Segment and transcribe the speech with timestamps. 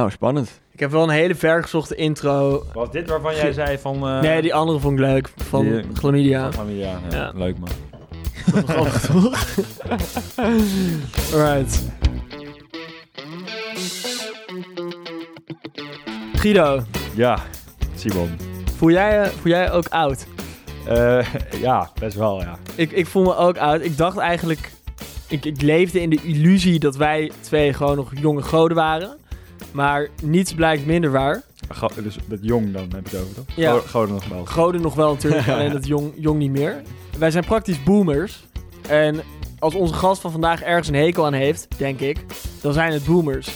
[0.00, 0.60] Nou, spannend.
[0.72, 2.64] Ik heb wel een hele vergezochte intro.
[2.72, 4.08] Was dit waarvan jij zei van...
[4.08, 5.30] eh, nee, die andere vond ik leuk.
[5.36, 6.52] Van die- Chlamydia.
[6.52, 6.76] van?
[6.76, 7.32] Ja, Ja.
[7.34, 7.68] Leuk man.
[8.52, 9.46] Dat was grappig, toch?
[11.34, 11.82] Alright.
[16.34, 16.82] Guido,
[17.14, 17.38] Ja,
[17.94, 18.30] Simon.
[18.76, 20.26] voel jij, je- voel jij ook oud?
[20.86, 21.26] Eh,
[21.60, 22.58] ja, best wel ja.
[22.74, 23.80] Ik, ik voel me ook oud.
[23.80, 24.70] Ik dacht eigenlijk...
[25.28, 29.18] Ik, ik leefde in de illusie dat wij twee gewoon nog jonge goden waren.
[29.72, 31.42] Maar niets blijkt minder waar.
[31.68, 33.44] Go- dus dat jong dan heb je het over toch?
[33.56, 33.70] Ja.
[33.72, 34.44] Go- Goden nog wel.
[34.44, 36.82] Goden nog wel natuurlijk, alleen dat jong, jong niet meer.
[37.18, 38.44] Wij zijn praktisch boomers.
[38.88, 39.20] En
[39.58, 42.18] als onze gast van vandaag ergens een hekel aan heeft, denk ik,
[42.60, 43.48] dan zijn het boomers.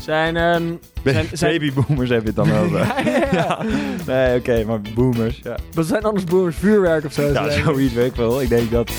[0.00, 0.62] Zijn, ehm,
[1.04, 2.78] zijn, zijn, Babyboomers heb je het dan over.
[2.78, 3.58] ja, ja, ja.
[4.06, 5.40] Nee, oké, maar boomers.
[5.42, 6.56] Ja, Wat zijn anders boomers?
[6.56, 7.32] Vuurwerk of zo?
[7.32, 8.42] ja zoiets weet ik wel.
[8.42, 8.90] Ik denk dat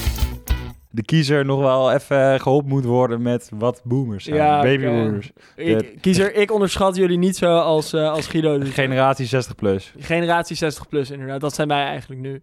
[0.94, 4.36] de kiezer nog wel even geholpen moet worden met wat boomers zijn.
[4.36, 4.62] Ja.
[4.62, 5.32] Babyboomers.
[5.56, 8.58] Ik, kiezer, ik onderschat jullie niet zo als, eh, als Guido.
[8.60, 8.70] doet.
[8.70, 9.94] Generatie 60 plus.
[10.00, 11.42] Generatie 60 plus, inderdaad.
[11.42, 12.42] Dat zijn wij eigenlijk nu.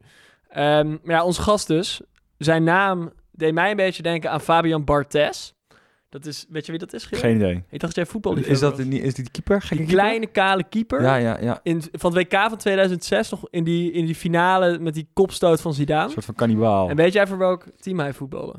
[0.48, 2.00] Ehm, maar ja, onze gast dus.
[2.38, 5.52] Zijn naam deed mij een beetje denken aan Fabian Barthez.
[6.11, 7.05] Dat is, weet je wie dat is?
[7.05, 7.55] Geen idee.
[7.55, 9.58] Ik dacht dat jij voetbal Is dat niet, is die de keeper?
[9.61, 9.86] Die keeper?
[9.86, 11.03] kleine, kale keeper.
[11.03, 11.61] Ja, ja, ja.
[11.62, 15.61] In, van het WK van 2006 nog in die, in die finale met die kopstoot
[15.61, 16.05] van Zidane.
[16.05, 16.88] Een soort van kannibaal.
[16.88, 18.55] En weet jij voor welk team hij voetbalde?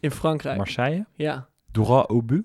[0.00, 0.56] In Frankrijk.
[0.56, 1.06] Marseille?
[1.14, 2.42] ja, Droit au but?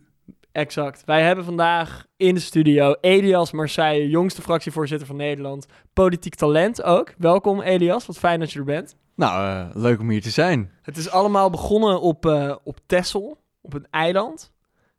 [0.52, 1.04] exact.
[1.06, 5.66] Wij hebben vandaag in de studio Elias Marseille, jongste fractievoorzitter van Nederland.
[5.94, 7.14] Politiek talent ook.
[7.18, 8.96] Welkom Elias, wat fijn dat je er bent.
[9.16, 10.72] Nou, eh, leuk om hier te zijn.
[10.82, 14.52] Het is allemaal begonnen op, eh op Texel, op een eiland.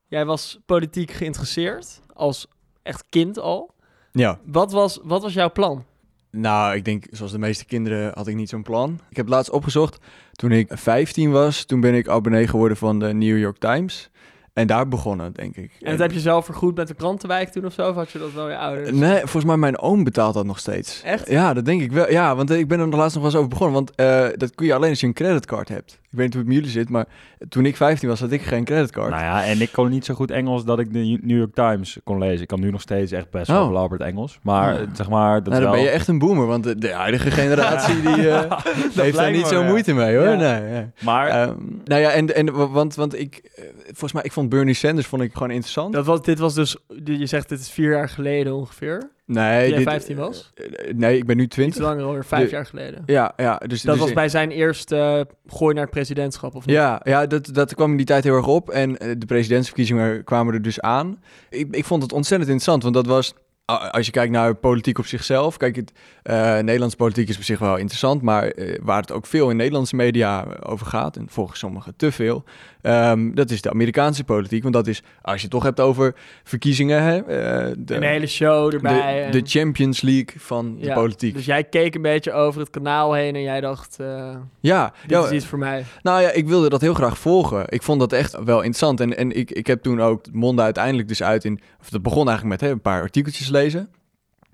[0.06, 2.46] Jij was politiek geïnteresseerd, als
[2.82, 3.74] echt kind al.
[4.12, 4.38] Ja.
[4.44, 5.84] Wat was, wat was jouw plan?
[6.30, 9.00] Nou, ik denk, zoals de meeste kinderen had ik niet zo'n plan.
[9.10, 9.98] Ik heb laatst opgezocht,
[10.32, 14.10] toen ik 15 was, toen ben ik abonnee geworden van de New York Times.
[14.52, 15.76] En daar begonnen, denk ik.
[15.80, 17.88] En dat heb je zelf vergoed met de krantenwijk toen of zo?
[17.88, 18.90] Of had je dat wel je ouders?
[18.90, 21.02] Nee, volgens mij mijn oom betaalt dat nog steeds.
[21.02, 21.28] Echt?
[21.28, 22.10] Ja, dat denk ik wel.
[22.10, 23.74] Ja, want eh, ik ben er laatst nog wel eens over begonnen.
[23.74, 26.00] Want eh, dat kun je alleen als je een creditcard hebt.
[26.14, 27.06] Ik weet niet hoe het met jullie zit, maar
[27.48, 29.10] toen ik 15 was, had ik geen creditcard.
[29.10, 31.98] Nou ja, en ik kon niet zo goed Engels dat ik de New York Times
[32.04, 32.42] kon lezen.
[32.42, 33.92] Ik kan nu nog steeds echt best wel Oh.
[33.98, 34.38] Engels.
[34.42, 34.88] Maar Oh.
[34.92, 35.72] zeg maar, dat nou, dan wel...
[35.72, 38.60] ben je echt een boomer, want de, de huidige generatie die, eh,
[38.94, 39.68] heeft daar niet me zo ja.
[39.68, 40.28] moeite mee hoor.
[40.28, 40.34] Ja.
[40.34, 40.90] Nee, ja.
[41.00, 41.54] Maar Ehm,
[41.84, 45.22] nou ja, en, en want, want ik, eh, volgens mij, ik vond Bernie Sanders vond
[45.22, 45.92] ik gewoon interessant.
[45.92, 49.10] Dat was, dit was dus, je zegt dit is vier jaar geleden ongeveer.
[49.26, 50.50] Nee, Toen jij dit- 15 was?
[50.54, 51.82] eh, nee, ik ben nu Iets 20.
[51.82, 53.02] langer alweer, vijf De- jaar geleden.
[53.06, 53.56] Ja, ja.
[53.66, 56.74] Dus, Dat dus was bij zijn eerste eh, gooi naar het presidentschap, of niet?
[56.74, 58.70] Ja, ja dat, dat kwam in die tijd heel erg op.
[58.70, 61.22] En eh, de presidentsverkiezingen kwamen er dus aan.
[61.50, 63.34] Ik, ik vond het ontzettend interessant, want dat was...
[63.66, 65.92] Als je kijkt naar politiek op zichzelf, kijk, het
[66.22, 69.56] eh Nederlandse politiek is op zich wel interessant, maar eh, waar het ook veel in
[69.56, 72.44] Nederlandse media over gaat, en volgens sommigen te veel,
[72.82, 74.62] ehm, dat is de Amerikaanse politiek.
[74.62, 78.26] Want dat is, als je het toch hebt over verkiezingen, hè, eh, de, Een hele
[78.26, 79.24] show de, erbij.
[79.24, 81.34] en- de Champions League van de politiek.
[81.34, 85.10] Dus jij keek een beetje over het kanaal heen en jij dacht, eh, ja, dit
[85.10, 85.84] ja, is iets voor mij.
[86.02, 87.64] Nou ja, ik wilde dat heel graag volgen.
[87.68, 89.00] Ik vond dat echt wel interessant.
[89.00, 91.60] En, en ik, ik heb toen ook het mondde uiteindelijk dus uit in...
[91.80, 93.88] Of dat begon eigenlijk met hè, een paar artikeltjes lezen.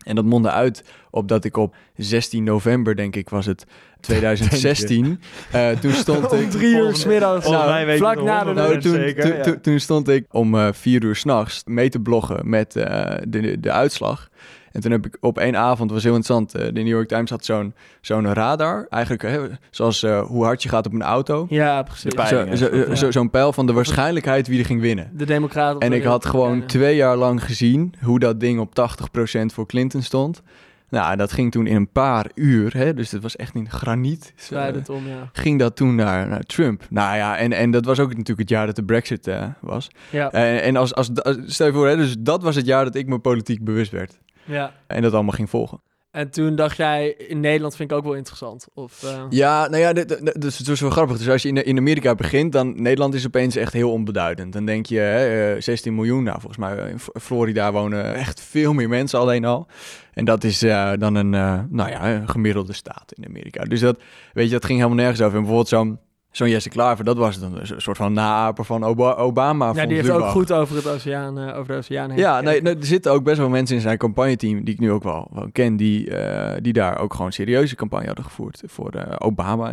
[0.05, 3.65] En dat mondde uit op dat ik op 16 november, denk ik, was het
[4.01, 5.21] 2016.
[5.53, 6.51] eh, toen stond ik...
[6.51, 7.49] drie uur smiddags.
[7.49, 9.43] nou, vlak na de Nou, toen, zeker, toen, ja.
[9.43, 13.61] toen, toen stond ik om eh, vier uur s'nachts mee te bloggen met eh, de,
[13.61, 14.29] de uitslag.
[14.73, 17.31] En toen heb ik op één avond, was heel interessant, eh, de New York Times
[17.31, 18.87] had zo'n zo'n radar.
[18.89, 21.47] Eigenlijk hè, zoals eh, hoe hard je gaat op een auto.
[21.49, 22.15] Ja, precies.
[22.15, 22.57] Pijl.
[22.57, 23.11] Zo- zo- zo-.
[23.11, 25.11] Zo'n pijl van de waarschijnlijkheid wie er ging winnen.
[25.15, 25.81] De Democraten.
[25.81, 26.67] En ik had gewoon Ja.
[26.67, 30.43] twee jaar lang gezien hoe dat ding op 80% voor Clinton stond.
[30.89, 34.33] Nou, dat ging toen in een paar uur, hè, dus het was echt in graniet.
[34.51, 35.29] het om, ja.
[35.33, 36.83] ging dat toen naar, naar Trump.
[36.91, 39.91] Nou ja, en, en dat was ook natuurlijk het jaar dat de Brexit eh, was.
[40.11, 42.85] Ja, En, en als, als, als- stel je voor, hè, dus dat was het jaar
[42.85, 44.19] dat ik me politiek bewust werd.
[44.51, 44.73] Ja.
[44.87, 45.81] En dat allemaal ging volgen.
[46.11, 48.67] En toen dacht jij, in Nederland vind ik ook wel interessant.
[48.75, 49.93] Of, eh, Ja, nou ja,
[50.39, 51.19] dus het was wel grappig.
[51.19, 54.53] Dus als je in, in Amerika begint, dan Nederland is opeens echt heel onbeduidend.
[54.53, 56.23] Dan denk je, hè, eh, 16 miljoen.
[56.23, 59.67] Nou, volgens mij eh, in Florida wonen echt veel meer mensen alleen al.
[60.13, 63.65] En dat is eh, dan een, eh, nou ja, een gemiddelde staat in Amerika.
[63.65, 64.03] Dus dat,
[64.33, 65.35] weet je, dat ging helemaal nergens over.
[65.35, 65.99] En bijvoorbeeld zo'n
[66.31, 69.73] zo'n Jesse Klaver, dat was dan een soort van naaper van Oba- Obama.
[69.75, 72.19] ja, die heeft ook goed over, het oceaan, eh, over de oceaan heen.
[72.19, 74.93] Ja, nee, nee, er zitten ook best wel mensen in zijn campagneteam, die ik nu
[74.93, 78.91] ook wel, wel ken, die, eh, die daar ook gewoon serieuze campagne hadden gevoerd voor
[78.91, 79.73] eh, Obama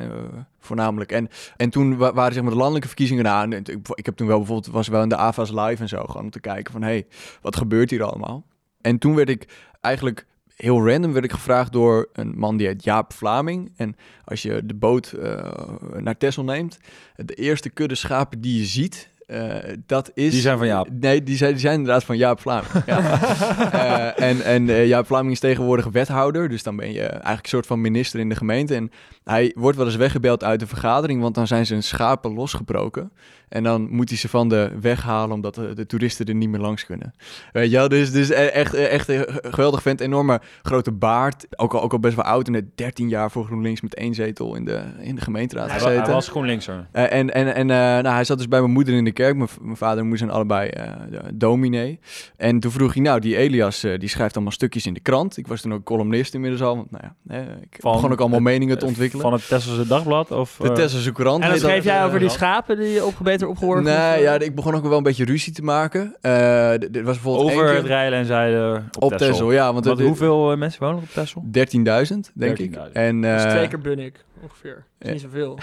[0.60, 1.12] voornamelijk.
[1.12, 3.54] En, en toen wa- waren zeg maar de landelijke verkiezingen aan.
[3.54, 6.04] En ik, ik heb toen wel bijvoorbeeld, was wel in de AVA's live en zo,
[6.04, 7.08] gewoon om te kijken van, hé, hey,
[7.42, 8.46] wat gebeurt hier allemaal?
[8.82, 9.48] En toen werd ik
[9.82, 10.26] eigenlijk
[10.58, 13.72] heel random werd ik gevraagd door een man die heet Jaap Vlaming.
[13.76, 13.96] En
[14.26, 15.52] als je de boot eh,
[15.98, 16.80] naar Texel neemt,
[17.16, 19.56] de eerste kudde schapen die je ziet, Eh,
[19.86, 20.32] dat is...
[20.32, 20.88] Die zijn van Jaap.
[20.92, 22.72] Nee, die zijn, die zijn inderdaad van Jaap Vlaming.
[22.86, 23.20] ja.
[23.72, 26.50] Eh, en en Jaap Vlaming is tegenwoordig wethouder.
[26.50, 28.76] Dus dan ben je eigenlijk een soort van minister in de gemeente.
[28.76, 28.92] En
[29.24, 33.12] hij wordt wel eens weggebeld uit de vergadering, want dan zijn zijn schapen losgebroken.
[33.50, 36.50] En dan moet hij ze van de weg halen, omdat de, de toeristen er niet
[36.50, 37.14] meer langs kunnen.
[37.52, 40.02] Weet je wel, dus, dus e- echt, echt een geweldig vent.
[40.02, 41.46] Enorme grote baard.
[41.56, 42.46] Ook al, ook al best wel oud.
[42.48, 45.80] En net 13 jaar voor GroenLinks met één zetel in de, in de gemeenteraad Hij,
[45.80, 46.04] gezeten.
[46.04, 46.88] hij was GroenLinkser.
[46.92, 49.36] Eh, en en, en eh, nou, hij zat dus bij mijn moeder in de kerk.
[49.36, 52.00] Mijn, vader en moeder zijn allebei eh, de- dominee.
[52.38, 55.38] En toen vroeg hij, nou, die Elias, eh, die schrijft allemaal stukjes in de krant.
[55.38, 56.76] Ik was toen ook columnist inmiddels al.
[56.76, 59.24] Want, nou ja, hè, ik Van begon ook allemaal het- meningen te ontwikkelen.
[59.24, 60.32] Van het Tesselse Dagblad?
[60.32, 61.44] Of, de Tesselse Courant.
[61.44, 64.76] En dan schreef jij over die schapen die op beter opgeworpen Nee, ja, ik begon
[64.76, 66.16] ook wel een beetje ruzie te maken.
[66.22, 69.52] Eh, d- dit was bijvoorbeeld over het rijden en zeilen op, op Texel.
[69.52, 71.44] Ja, want hoeveel eh, mensen wonen er op Texel?
[71.46, 72.76] 13.000, denk ik.
[72.76, 72.92] 13.000.
[72.94, 74.86] En, Dat is eh, twee keer Bunnik, ongeveer.
[75.00, 75.12] Dat is ja.
[75.12, 75.60] niet zoveel.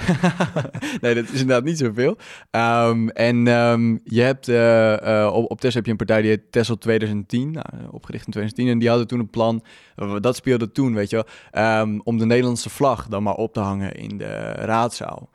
[1.01, 2.17] nee, dat is inderdaad niet zoveel.
[2.51, 6.31] Ehm, en ehm, je hebt eh, eh, op, op Tesla heb je een partij die
[6.31, 8.69] heet Tesla 2010, nou, eh, opgericht in 2010.
[8.69, 9.65] En die hadden toen een plan,
[9.97, 13.53] eh, dat speelde toen, weet je wel, ehm, om de Nederlandse vlag dan maar op
[13.53, 15.31] te hangen in de raadzaal.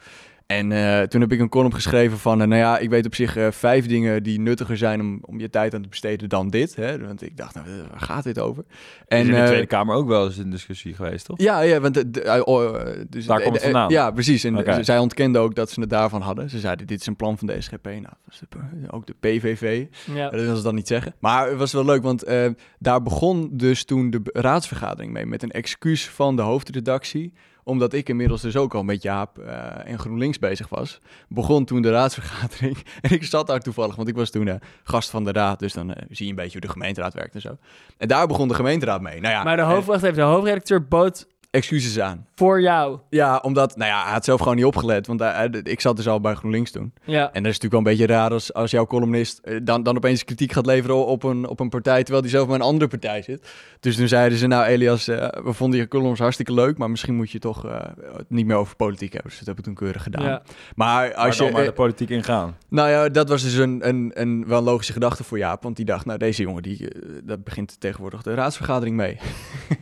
[0.50, 3.16] En eh, toen heb ik een column geschreven van, eh, nou ja, ik weet op
[3.16, 6.50] zich eh, vijf dingen die nuttiger zijn om, om je tijd aan te besteden dan
[6.50, 6.76] dit.
[6.76, 7.06] Hè?
[7.06, 8.64] Want ik dacht, nou, waar gaat dit over?
[9.08, 11.40] En in de Tweede Kamer ook wel eens een discussie geweest, toch?
[11.40, 12.80] ja, ja, want de, de- oh,
[13.10, 13.90] dus Daar komt het vandaan.
[13.90, 14.44] Ja, precies.
[14.44, 16.50] En zij ontkenden ook dat ze het daarvan hadden.
[16.50, 17.86] Ze zeiden, dit is een plan van de SGP.
[17.86, 19.86] Nou, dat de- ook de PVV.
[20.14, 20.30] Ja.
[20.30, 21.14] Dat wil ze dan niet zeggen.
[21.20, 22.50] Maar het was wel leuk, want eh,
[22.80, 25.26] daar begon dus toen de raadsvergadering mee.
[25.26, 27.34] Met een excuus van de hoofdredactie
[27.70, 31.82] omdat ik inmiddels dus ook al met Jaap eh, en GroenLinks bezig was, begon toen
[31.82, 32.78] de raadsvergadering.
[33.02, 35.60] En ik zat daar toevallig, want ik was toen eh, gast van de raad.
[35.60, 37.58] Dus dan eh, zie je een beetje hoe de gemeenteraad werkt en zo.
[37.98, 39.22] En daar begon de gemeenteraad mee.
[39.22, 42.28] Nou ja, Maar de, hoofd, wacht even, de hoofdredacteur bood excuses aan.
[42.36, 43.00] voor jou.
[43.10, 45.08] Ja, omdat, nou ja, hij had zelf gewoon niet opgelet.
[45.08, 46.94] Want hij- ik zat dus al bij GroenLinks toen.
[47.04, 47.22] Ja.
[47.22, 49.96] En dat is natuurlijk wel een beetje raar als, als jouw columnist eh, dan, dan
[49.96, 52.88] opeens kritiek gaat leveren op een, op een partij, terwijl die zelf bij een andere
[52.90, 53.50] partij zit.
[53.80, 57.16] Dus toen zeiden ze, nou Elias, eh, we vonden je columns hartstikke leuk, maar misschien
[57.16, 57.80] moet je toch eh,
[58.18, 59.30] het niet meer over politiek hebben.
[59.30, 60.24] Dus dat heb ik toen keurig gedaan.
[60.26, 60.42] ja.
[60.76, 62.56] Maar als Als je je, maar de politiek ingaan.
[62.70, 65.76] nou ja, dat was dus een, een, een wel een logische gedachte voor Jaap, want
[65.76, 66.88] die dacht, nou deze jongen, die,
[67.24, 69.18] dat begint tegenwoordig de raadsvergadering mee.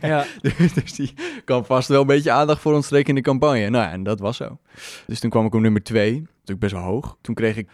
[0.00, 0.24] ja.
[0.74, 1.14] dus die
[1.44, 3.68] kan vast wel een beetje aandacht voor ons trekken in de campagne.
[3.68, 4.58] Nou ja, en dat was zo.
[5.06, 7.16] Dus toen kwam ik op nummer twee, natuurlijk best wel hoog.
[7.20, 7.68] Toen kreeg ik,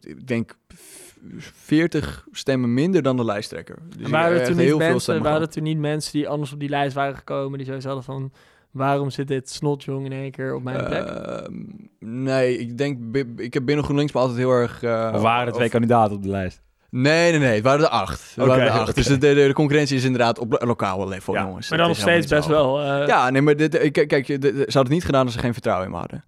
[0.00, 1.12] ik denk, v-
[1.54, 3.78] 40 stemmen minder dan de lijsttrekker.
[3.96, 6.52] Dus En waren er toen veel mensen, stemmen waren er toen niet mensen die anders
[6.52, 8.32] op die lijst waren gekomen, die zoiets hadden van,
[8.70, 11.06] waarom zit dit snotjong in één keer op mijn plek?
[11.06, 11.52] Ehm,
[11.98, 14.82] nee, ik denk, ik heb binnen GroenLinks me altijd heel erg...
[14.82, 16.62] eh, Of waren er twee of- kandidaten op de lijst?
[16.96, 18.32] Nee, nee, nee, het waren er acht.
[18.34, 18.94] Het waren er acht.
[18.94, 21.68] Dus de, de, de concurrentie is inderdaad op lo- lokaal level, Ja, jongens.
[21.68, 22.80] maar dan nog steeds best wel.
[22.82, 25.86] eh, Ja, nee, maar dit, kijk, ze hadden het niet gedaan als ze geen vertrouwen
[25.86, 26.24] in me hadden.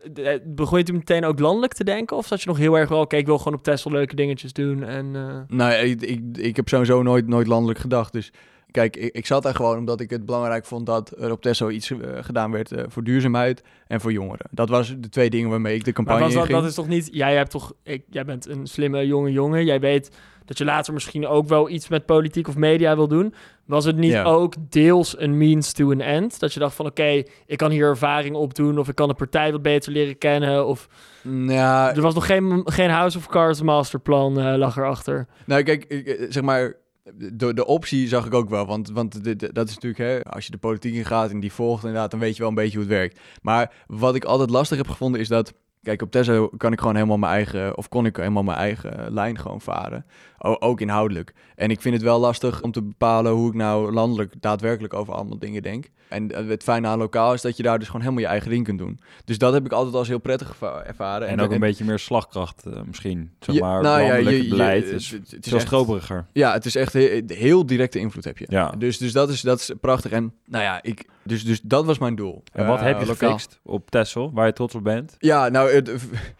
[0.54, 2.16] Begon je toen meteen ook landelijk te denken?
[2.16, 4.52] Of zat je nog heel erg wel, oké, ik wil gewoon op Tesla leuke dingetjes
[4.52, 5.10] doen en...
[5.48, 8.12] Nou, ja, ik, ik, ik heb sowieso nooit, nooit landelijk gedacht.
[8.12, 8.32] Dus
[8.76, 11.68] kijk, ik, ik zat daar gewoon omdat ik het belangrijk vond dat er op Tesla
[11.68, 14.46] iets eh, gedaan werd eh, voor duurzaamheid en voor jongeren.
[14.50, 16.88] Dat waren de twee dingen waarmee ik de Maar campagne was dat, dat is toch
[16.88, 17.08] niet...
[17.12, 19.64] Jij, hebt toch, ik, jij bent een slimme jonge jongen.
[19.64, 20.10] Jij weet
[20.44, 23.34] dat je later misschien ook wel iets met politiek of media wil doen.
[23.64, 24.22] Was het niet Ja.
[24.24, 26.40] ook deels een means to an end?
[26.40, 28.78] Dat je dacht van, oké, ik kan hier ervaring opdoen...
[28.78, 30.66] of ik kan de partij wat beter leren kennen...
[30.66, 30.88] of
[31.22, 35.26] Nou, er was nog geen, geen House of Cards masterplan eh, lag erachter.
[35.46, 36.74] nou, kijk, ik, zeg maar,
[37.14, 38.66] de, de optie zag ik ook wel.
[38.66, 42.10] Want, want dat is natuurlijk, hè, als je de politiek ingaat en die volgt inderdaad,
[42.10, 43.20] dan weet je wel een beetje hoe het werkt.
[43.42, 45.52] Maar wat ik altijd lastig heb gevonden is dat...
[45.82, 48.98] Kijk, op Tesla kan ik gewoon helemaal mijn eigen, of kon ik helemaal mijn eigen
[48.98, 50.06] eh, lijn gewoon varen.
[50.46, 51.32] Ook inhoudelijk.
[51.56, 55.14] En ik vind het wel lastig om te bepalen hoe ik nou landelijk daadwerkelijk over
[55.14, 55.90] allemaal dingen denk.
[56.08, 58.50] En eh, het fijne aan lokaal is dat je daar dus gewoon helemaal je eigen
[58.50, 59.00] ding kunt doen.
[59.24, 61.28] Dus dat heb ik altijd als heel prettig ervaren.
[61.28, 63.30] En ook een beetje meer slagkracht eh, misschien.
[63.40, 65.58] Zeg Ja, maar, nou ja, landelijk je- je- beleid het- is het- het is veel
[65.58, 66.26] echt- stroperiger.
[66.32, 68.46] Ja, het is echt he- heel directe invloed heb je.
[68.48, 68.70] Ja.
[68.78, 70.10] Dus, dus dat, is, dat is prachtig.
[70.10, 72.42] En nou ja, ik, dus, dus dat was mijn doel.
[72.52, 73.28] En wat Eh, heb je lokaal.
[73.30, 75.14] gefixt op Texel, waar je trots op bent?
[75.18, 75.92] Ja, nou, het,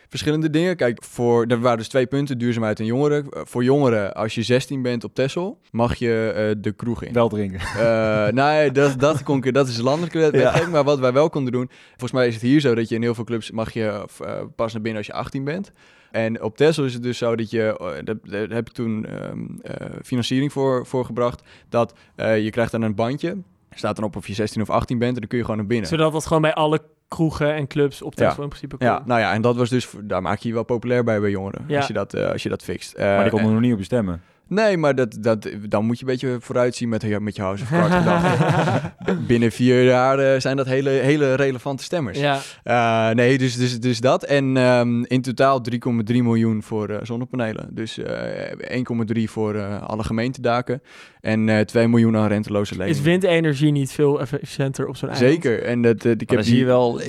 [0.09, 0.77] verschillende dingen.
[0.77, 3.27] Kijk, voor, er waren dus twee punten, duurzaamheid en jongeren.
[3.31, 7.13] Voor jongeren, als je 16 bent op Texel, mag je eh, de kroeg in.
[7.13, 7.61] Wel drinken.
[7.61, 10.71] Eh, nee, dat, dat, kon ik, dat is landelijke wetgeving.
[10.71, 11.71] Maar wat wij wel konden doen...
[11.89, 13.51] Volgens mij is het hier zo dat je in heel veel clubs...
[13.51, 15.73] mag je eh, pas naar binnen als je 18 bent.
[16.11, 18.01] En op Tesla is het dus zo dat je...
[18.05, 21.43] dat, daar heb ik toen ehm, eh, financiering voor, voor gebracht.
[21.69, 23.29] Dat eh, je krijgt dan een bandje.
[23.69, 25.15] Er staat dan op of je 16 of 18 bent.
[25.15, 25.89] En dan kun je gewoon naar binnen.
[25.89, 28.43] Zodat dat gewoon bij alle kroegen en clubs op Tesla Ja.
[28.43, 28.87] in principe kon.
[28.87, 29.89] Ja, nou ja, en dat was dus...
[30.03, 31.65] Daar maak je je wel populair bij bij jongeren.
[31.69, 31.77] Ja.
[31.77, 32.95] Als, je dat, eh, als je dat fixt.
[32.95, 34.23] Eh, Maar die konden en- nog niet op je stemmen.
[34.49, 37.63] Nee, maar dat, dat, dan moet je een beetje vooruitzien met, je- met je House
[37.63, 39.27] of Cards gedachten.
[39.27, 42.19] Binnen vier jaar eh, zijn dat hele, hele relevante stemmers.
[42.19, 42.41] Ja.
[42.63, 44.25] Eh, nee, dus, dus, dus dat.
[44.25, 47.69] En ehm, in totaal 3,3 miljoen voor eh, zonnepanelen.
[47.71, 48.83] Dus eh
[49.17, 50.83] 1,3 voor eh, alle gemeentedaken.
[51.21, 53.03] En eh 2 miljoen aan renteloze Is leningen.
[53.03, 55.33] windenergie niet veel efficiënter op zo'n eiland?
[55.33, 55.63] Zeker.
[55.63, 57.01] En dat, ik heb dan zie je die- wel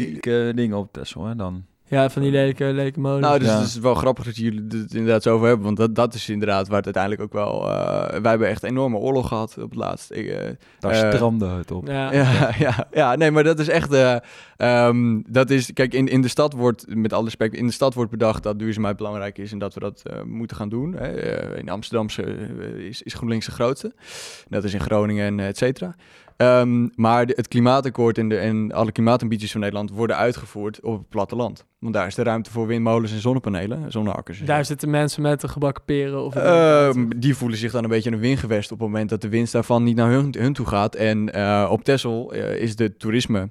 [0.55, 1.65] dingen op Texel, hè, dan.
[1.89, 3.21] Ja, van die lelijke, lelijke molens.
[3.21, 3.57] Nou, dus Ja.
[3.57, 5.65] het is wel grappig dat jullie het inderdaad zo over hebben.
[5.65, 7.69] Want dat, dat is inderdaad waar het uiteindelijk ook wel...
[7.69, 10.11] eh, wij hebben echt een enorme oorlog gehad op het laatst.
[10.11, 11.87] Ik, eh, Daar strandde het op.
[11.87, 12.13] ja.
[12.13, 13.93] Ja, ja, ja, nee, maar dat is echt.
[13.93, 14.15] eh,
[14.57, 17.93] ehm, dat is, kijk, in, in de stad wordt, met alle respect, in de stad
[17.93, 20.93] wordt bedacht dat duurzaamheid belangrijk is en dat we dat eh, moeten gaan doen.
[20.93, 21.57] Hè.
[21.57, 22.07] In Amsterdam
[22.77, 23.93] is, is GroenLinks de grootste.
[24.49, 25.95] Dat is in Groningen en et cetera.
[26.37, 30.97] Ehm, maar de- het klimaatakkoord en, de, en alle klimaatambities van Nederland worden uitgevoerd op
[30.97, 31.65] het platteland.
[31.79, 34.39] Want daar is de ruimte voor windmolens en zonnepanelen, zonneakkers.
[34.39, 36.23] Daar zitten mensen met de gebakken peren.
[36.25, 39.29] Of Ehm, die voelen zich dan een beetje een windgewest op het moment dat de
[39.29, 40.95] winst daarvan niet naar hun, hun toe gaat.
[40.95, 43.49] En eh, op Texel eh, is de toerisme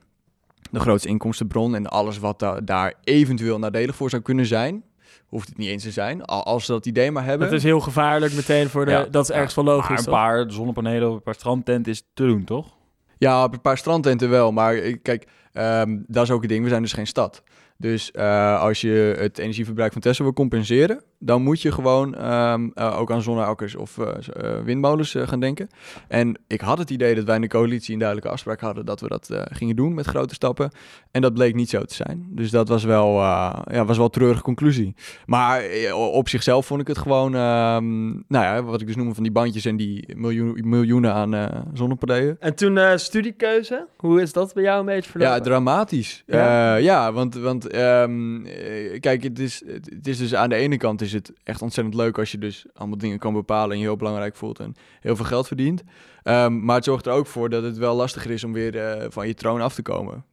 [0.70, 1.74] de grootste inkomstenbron.
[1.74, 4.82] En alles wat da- daar eventueel nadelig voor zou kunnen zijn,
[5.26, 6.24] hoeft het niet eens te zijn.
[6.24, 7.48] Al, als ze dat idee maar hebben.
[7.48, 8.90] Dat is heel gevaarlijk meteen voor de...
[8.90, 9.04] Ja.
[9.04, 10.14] Dat is ergens wel Maar logisch, een toch?
[10.14, 12.74] paar zonnepanelen op een paar strandtenten is te doen, toch?
[13.18, 14.52] Ja, op een paar strandtenten wel.
[14.52, 16.62] Maar kijk, ehm, dat is ook het ding.
[16.62, 17.42] We zijn dus geen stad.
[17.78, 22.68] Dus eh, als je het energieverbruik van Tesla wil compenseren, dan moet je gewoon ehm,
[22.74, 25.68] eh, ook aan zonneakkers of eh, windmolens gaan denken.
[26.08, 29.00] En ik had het idee dat wij in de coalitie een duidelijke afspraak hadden dat
[29.00, 30.70] we dat gingen doen met grote stappen.
[31.10, 32.26] En dat bleek niet zo te zijn.
[32.30, 34.94] Dus dat was wel, ja, was wel een treurige conclusie.
[35.26, 35.62] Maar
[35.94, 39.32] op zichzelf vond ik het gewoon, ehm, nou ja, wat ik dus noemde van die
[39.32, 42.36] bandjes en die miljoen, miljoenen aan zonnepanelen.
[42.40, 43.86] En toen studiekeuze.
[43.96, 45.34] Hoe is dat bij jou een beetje verlopen?
[45.34, 46.22] Ja, dramatisch.
[46.26, 46.38] Ja?
[46.38, 51.00] Ja, ja want, ehm, eh, kijk, het is, het is dus aan de ene kant
[51.00, 53.96] is het echt ontzettend leuk als je dus allemaal dingen kan bepalen en je heel
[53.96, 55.82] belangrijk voelt en heel veel geld verdient.
[56.22, 59.06] Ehm, maar het zorgt er ook voor dat het wel lastiger is om weer eh,
[59.10, 60.24] van je troon af te komen.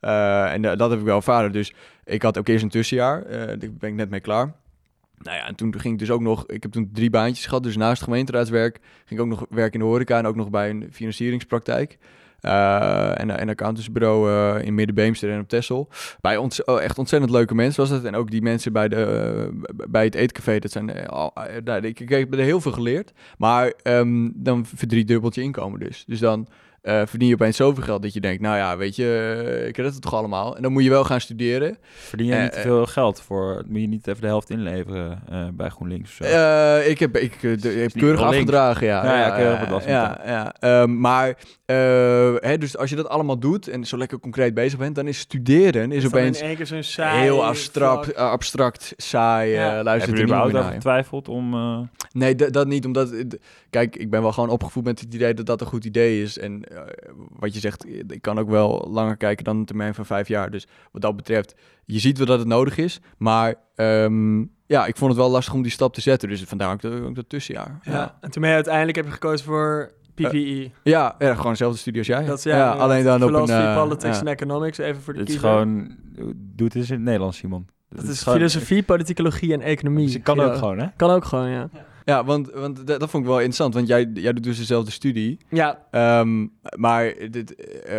[0.00, 1.52] Eh, en da- dat heb ik wel ervaren.
[1.52, 1.72] Dus
[2.04, 3.22] ik had ook eerst een tussenjaar.
[3.22, 4.54] eh daar ben ik net mee klaar.
[5.18, 6.46] Nou ja, en toen ging ik dus ook nog...
[6.46, 7.62] Ik heb toen drie baantjes gehad.
[7.62, 10.18] Dus naast gemeenteraadswerk ging ik ook nog werken in de horeca...
[10.18, 11.98] en ook nog bij een financieringspraktijk.
[12.40, 15.88] Eh, en en een accountantsbureau eh, in Middenbeemster en op Texel.
[16.20, 18.04] Bij ons oh, echt ontzettend leuke mensen was het.
[18.04, 19.04] En ook die mensen bij, de,
[19.62, 21.06] eh, bij het eetcafé, dat zijn...
[21.06, 23.12] al- nou, ik, ik heb er heel veel geleerd.
[23.38, 26.04] Maar ehm, dan verdriedubbelt je inkomen dus.
[26.06, 26.48] Dus dan
[26.82, 28.42] eh, verdien je opeens zoveel geld dat je denkt...
[28.42, 30.56] nou ja, weet je, ik red het toch allemaal.
[30.56, 31.78] En dan moet je wel gaan studeren.
[31.82, 33.62] Verdien je niet te veel geld voor?
[33.68, 35.22] Moet je niet even de helft inleveren
[35.54, 36.76] bij GroenLinks of zo?
[36.90, 39.04] Ik heb, ik, de, ik heb keurig afgedragen, ja.
[39.04, 40.54] Ja, ja, ja, ja, ja.
[40.58, 41.36] Ehm, maar,
[41.70, 45.06] eh, hè, dus als je dat allemaal doet en zo lekker concreet bezig bent, dan
[45.06, 48.16] is studeren is opeens in één keer zo'n saai heel abstract, vlak.
[48.16, 49.50] eh, abstract saai.
[49.50, 49.68] Ja.
[49.70, 51.54] eh Heb luister je er er niet meer überhaupt over getwijfeld om...
[51.54, 51.78] eh,
[52.12, 53.14] Nee, dat niet, omdat...
[53.70, 56.38] Kijk, ik ben wel gewoon opgevoed met het idee dat dat een goed idee is.
[56.38, 56.62] En
[57.38, 60.50] wat je zegt, ik kan ook wel langer kijken dan een termijn van vijf jaar.
[60.50, 63.00] Dus wat dat betreft, je ziet wel dat het nodig is.
[63.18, 66.28] Maar ehm, ja, ik vond het wel lastig om die stap te zetten.
[66.28, 67.78] Dus vandaar ook, dat- ook dat tussenjaar.
[67.82, 68.18] Ja.
[68.20, 69.90] En toen ben je uiteindelijk heb je gekozen voor
[70.28, 70.70] PPE.
[70.82, 72.24] Ja, ja, gewoon dezelfde studie als jij.
[72.24, 73.34] dat is ja, ja, alleen dan op een...
[73.34, 75.50] Philosophy, eh, Politics en Economics, even voor de het is kiezer.
[75.50, 75.96] gewoon...
[76.54, 77.66] Doe het eens in het Nederlands, Simon.
[77.88, 80.06] Dat Het is gewoon- filosofie, politicologie en economie.
[80.06, 80.44] Dus kan Ja.
[80.44, 80.86] ook gewoon, hè?
[80.96, 81.68] Kan ook gewoon, ja.
[82.04, 84.90] Ja, want, want dat, dat vond ik wel interessant, want jij, jij doet dus dezelfde
[84.90, 85.38] studie.
[85.48, 86.46] Ja, Ehm,
[86.76, 87.98] maar dit, eh,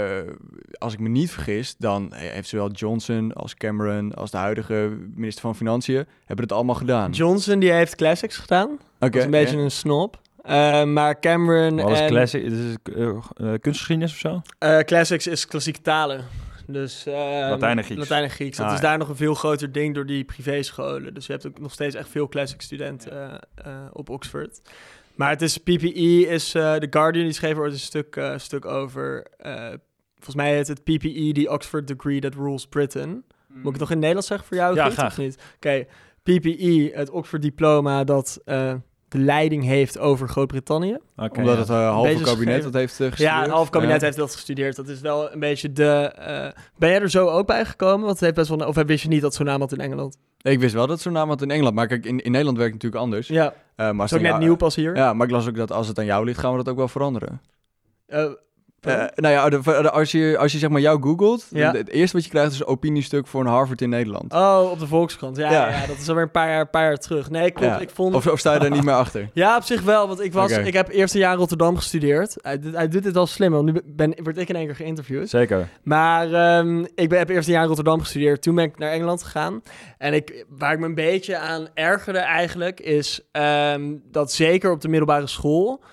[0.77, 5.41] als ik me niet vergis, dan heeft zowel Johnson als Cameron als de huidige minister
[5.41, 7.11] van Financiën hebben het allemaal gedaan.
[7.11, 8.69] Johnson die heeft classics gedaan.
[8.69, 9.63] Oké, Dat is een beetje ja.
[9.63, 10.19] een snop.
[10.41, 12.07] Eh, maar Cameron Wat is en...
[12.07, 12.43] classic?
[12.43, 14.41] Is het eh, eh, kunstgeschiedenis of zo?
[14.83, 16.25] Classics is klassieke talen.
[16.67, 17.99] Dus, eh, Latijn en Grieks.
[18.01, 18.57] Latijn en Grieks.
[18.57, 18.87] Dat Ah, is ja.
[18.87, 21.13] daar nog een veel groter ding door die privéscholen.
[21.13, 23.39] Dus je hebt ook nog steeds echt veel classic studenten
[23.93, 24.61] op Oxford.
[25.15, 28.65] Maar het is PPE, is eh The Guardian, die schreef er ooit een stuk, stuk
[28.65, 29.27] over.
[30.15, 33.23] volgens mij heet het PPE, the Oxford Degree that rules Britain.
[33.47, 34.75] Moet ik het nog in Nederlands zeggen voor jou?
[34.75, 35.17] Ja, graag.
[35.55, 35.85] Oké,
[36.23, 38.41] PPE, het Oxford diploma dat
[39.11, 40.97] de leiding heeft over Groot-Brittannië.
[41.17, 41.59] Oké, Omdat ja.
[41.59, 42.63] het eh, halve kabinet gegeven.
[42.63, 43.33] dat heeft eh, gestudeerd.
[43.35, 44.05] Ja, het half kabinet Ja.
[44.05, 44.75] heeft dat gestudeerd.
[44.75, 45.85] Dat is wel een beetje de...
[46.15, 47.99] eh, ben jij er zo ook bij gekomen?
[47.99, 48.67] Want het heeft best wel...
[48.67, 50.17] Of wist je niet dat zo'n naam had in Engeland?
[50.41, 52.73] Ik wist wel dat zo'n naam had in Engeland, maar kijk, in, in Nederland werkt
[52.73, 53.27] het natuurlijk anders.
[53.27, 54.95] Ja, maar als is ook het net jou- nieuw pas hier.
[54.95, 56.77] Ja, maar ik las ook dat als het aan jou ligt, gaan we dat ook
[56.77, 57.41] wel veranderen.
[58.81, 61.71] Eh, nou ja, de- de- als je, als je zeg maar jou googelt, Ja.
[61.71, 64.33] de- het eerste wat je krijgt is een opiniestuk voor een Harvard in Nederland.
[64.33, 65.37] Oh, op de Volkskrant.
[65.37, 65.85] Ja, Ja.
[65.87, 67.29] dat is alweer een paar jaar, paar jaar terug.
[67.29, 67.73] Nee, klopt.
[67.73, 67.79] Ja.
[67.79, 68.15] Ik vond...
[68.15, 69.29] Of, of sta je daar niet meer achter?
[69.33, 70.61] Ja, op zich wel, want ik, was, Oké.
[70.61, 72.35] ik heb eerste jaar Rotterdam gestudeerd.
[72.41, 74.75] Hij, doet- hij doet dit wel slim, want nu ben, word ik in één keer
[74.75, 75.29] geïnterviewd.
[75.29, 75.67] Zeker.
[75.83, 78.41] Maar ehm, ik ben, heb eerste jaar Rotterdam gestudeerd.
[78.41, 79.61] Toen ben ik naar Engeland gegaan.
[79.97, 84.81] En ik, waar ik me een beetje aan ergerde eigenlijk, is ehm, dat zeker op
[84.81, 85.83] de middelbare school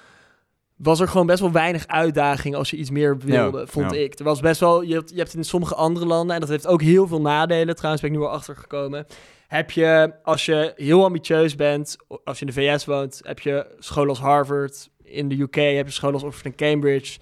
[0.78, 3.98] was er gewoon best wel weinig uitdaging als je iets meer wilde, Ja, vond ja.
[3.98, 4.18] ik.
[4.18, 6.66] Er was best wel, je hebt, je hebt in sommige andere landen, en dat heeft
[6.66, 9.06] ook heel veel nadelen, trouwens ben ik nu wel achtergekomen,
[9.48, 13.66] heb je, als je heel ambitieus bent, als je in de VS woont, heb je
[13.78, 17.18] scholen als Harvard, in de UK heb je scholen als Oxford en Cambridge,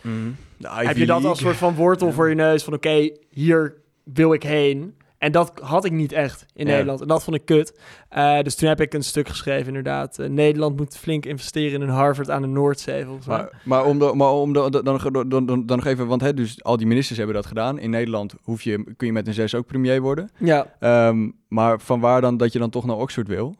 [0.58, 4.32] Ivy heb je dat als soort van wortel voor je neus van oké, hier wil
[4.32, 4.94] ik heen.
[5.18, 6.72] En dat had ik niet echt in Ja.
[6.72, 7.00] Nederland.
[7.00, 7.78] En dat vond ik kut.
[8.08, 10.18] Eh, dus toen heb ik een stuk geschreven inderdaad.
[10.18, 13.06] Eh, Nederland moet flink investeren in een Harvard aan de Noordzee.
[13.26, 16.34] Maar, maar om, de, maar om de, dan, dan, dan, dan, nog even, want hè,
[16.34, 17.78] dus al die ministers hebben dat gedaan.
[17.78, 20.30] In Nederland hoef je, kun je met een zes ook premier worden.
[20.38, 20.66] Ja.
[20.80, 23.56] Ehm, maar van waar dan dat je dan toch naar Oxford wil?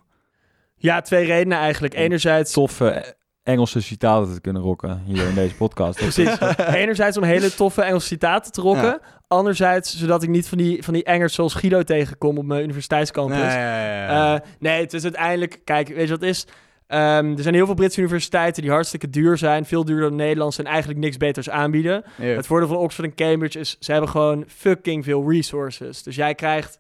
[0.79, 1.95] ja, twee redenen eigenlijk.
[1.95, 3.15] Enerzijds, Toffe
[3.47, 5.99] Engelse citaten te kunnen rocken hier in deze podcast.
[6.09, 6.39] precies.
[6.57, 8.83] Enerzijds om hele toffe Engelse citaten te rocken.
[8.83, 9.01] Ja.
[9.29, 13.55] Anderzijds, zodat ik niet van die, van die engers zoals Guido tegenkom op mijn universiteitscampus.
[13.55, 15.61] Eh, nee, het is uiteindelijk...
[15.65, 16.47] Kijk, weet je wat is?
[16.87, 19.65] Ehm, er zijn heel veel Britse universiteiten die hartstikke duur zijn.
[19.65, 22.05] Veel duurder dan Nederlands en eigenlijk niks beters aanbieden.
[22.17, 23.77] Het voordeel van Oxford en Cambridge is...
[23.81, 26.03] ze hebben gewoon fucking veel resources.
[26.03, 26.79] Dus jij krijgt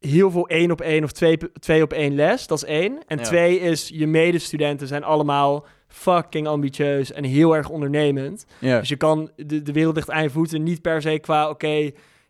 [0.00, 2.46] heel veel één op één of twee, twee op één les.
[2.46, 2.98] Dat is één.
[3.06, 3.22] En Ja.
[3.22, 3.88] twee is...
[3.88, 8.46] je medestudenten zijn allemaal fucking ambitieus en heel erg ondernemend.
[8.60, 10.62] Dus je kan de, de wereld ligt aan je voeten.
[10.62, 11.74] Niet per se qua, oké,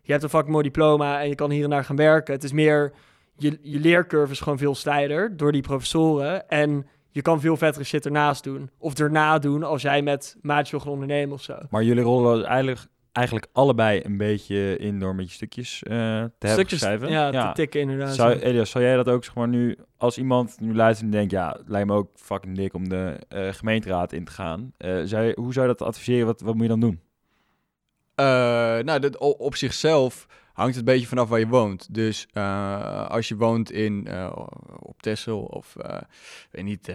[0.01, 2.33] je hebt een fucking mooi diploma en je kan hier en daar gaan werken.
[2.33, 2.93] Het is meer,
[3.37, 6.49] je, je leercurve is gewoon veel steiler door die professoren.
[6.49, 8.69] En je kan veel vettere shit ernaast doen.
[8.77, 11.57] Of erna doen als jij met maatjes wil gaan ondernemen of zo.
[11.69, 12.79] Maar jullie rollen dus eigenlijk,
[13.15, 15.95] eigenlijk allebei een beetje in door met je stukjes eh, te
[16.39, 17.09] hebben Stukjes, geschreven.
[17.09, 18.15] ja, te tikken inderdaad.
[18.15, 21.31] Zou, Elias, zou jij dat ook zeg maar nu, als iemand nu luistert en denkt,
[21.31, 24.71] ja, het lijkt me ook fucking dik om de eh, gemeenteraad in te gaan.
[24.77, 26.25] Eh, zou je, hoe zou je dat adviseren?
[26.25, 26.99] Wat, wat moet je dan doen?
[28.15, 28.25] Eh,
[28.83, 31.93] nou, dat, op zichzelf hangt het een beetje vanaf waar je woont.
[31.93, 34.31] Dus eh, als je woont in, eh,
[34.79, 36.01] op Texel of, eh
[36.51, 36.93] weet niet...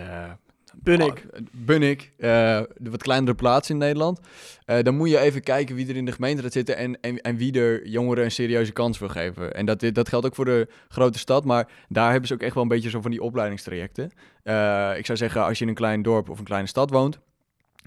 [0.75, 1.27] Bunnik.
[1.33, 2.29] ah, Bunnik, eh,
[2.77, 4.21] de wat kleinere plaats in Nederland.
[4.65, 7.37] Eh, dan moet je even kijken wie er in de gemeenteraad zitten en, en, en
[7.37, 9.55] wie er jongeren een serieuze kans wil geven.
[9.55, 12.55] En dat, dat geldt ook voor de grote stad, maar daar hebben ze ook echt
[12.55, 14.11] wel een beetje zo van die opleidingstrajecten.
[14.43, 17.19] Eh, ik zou zeggen, als je in een klein dorp of een kleine stad woont,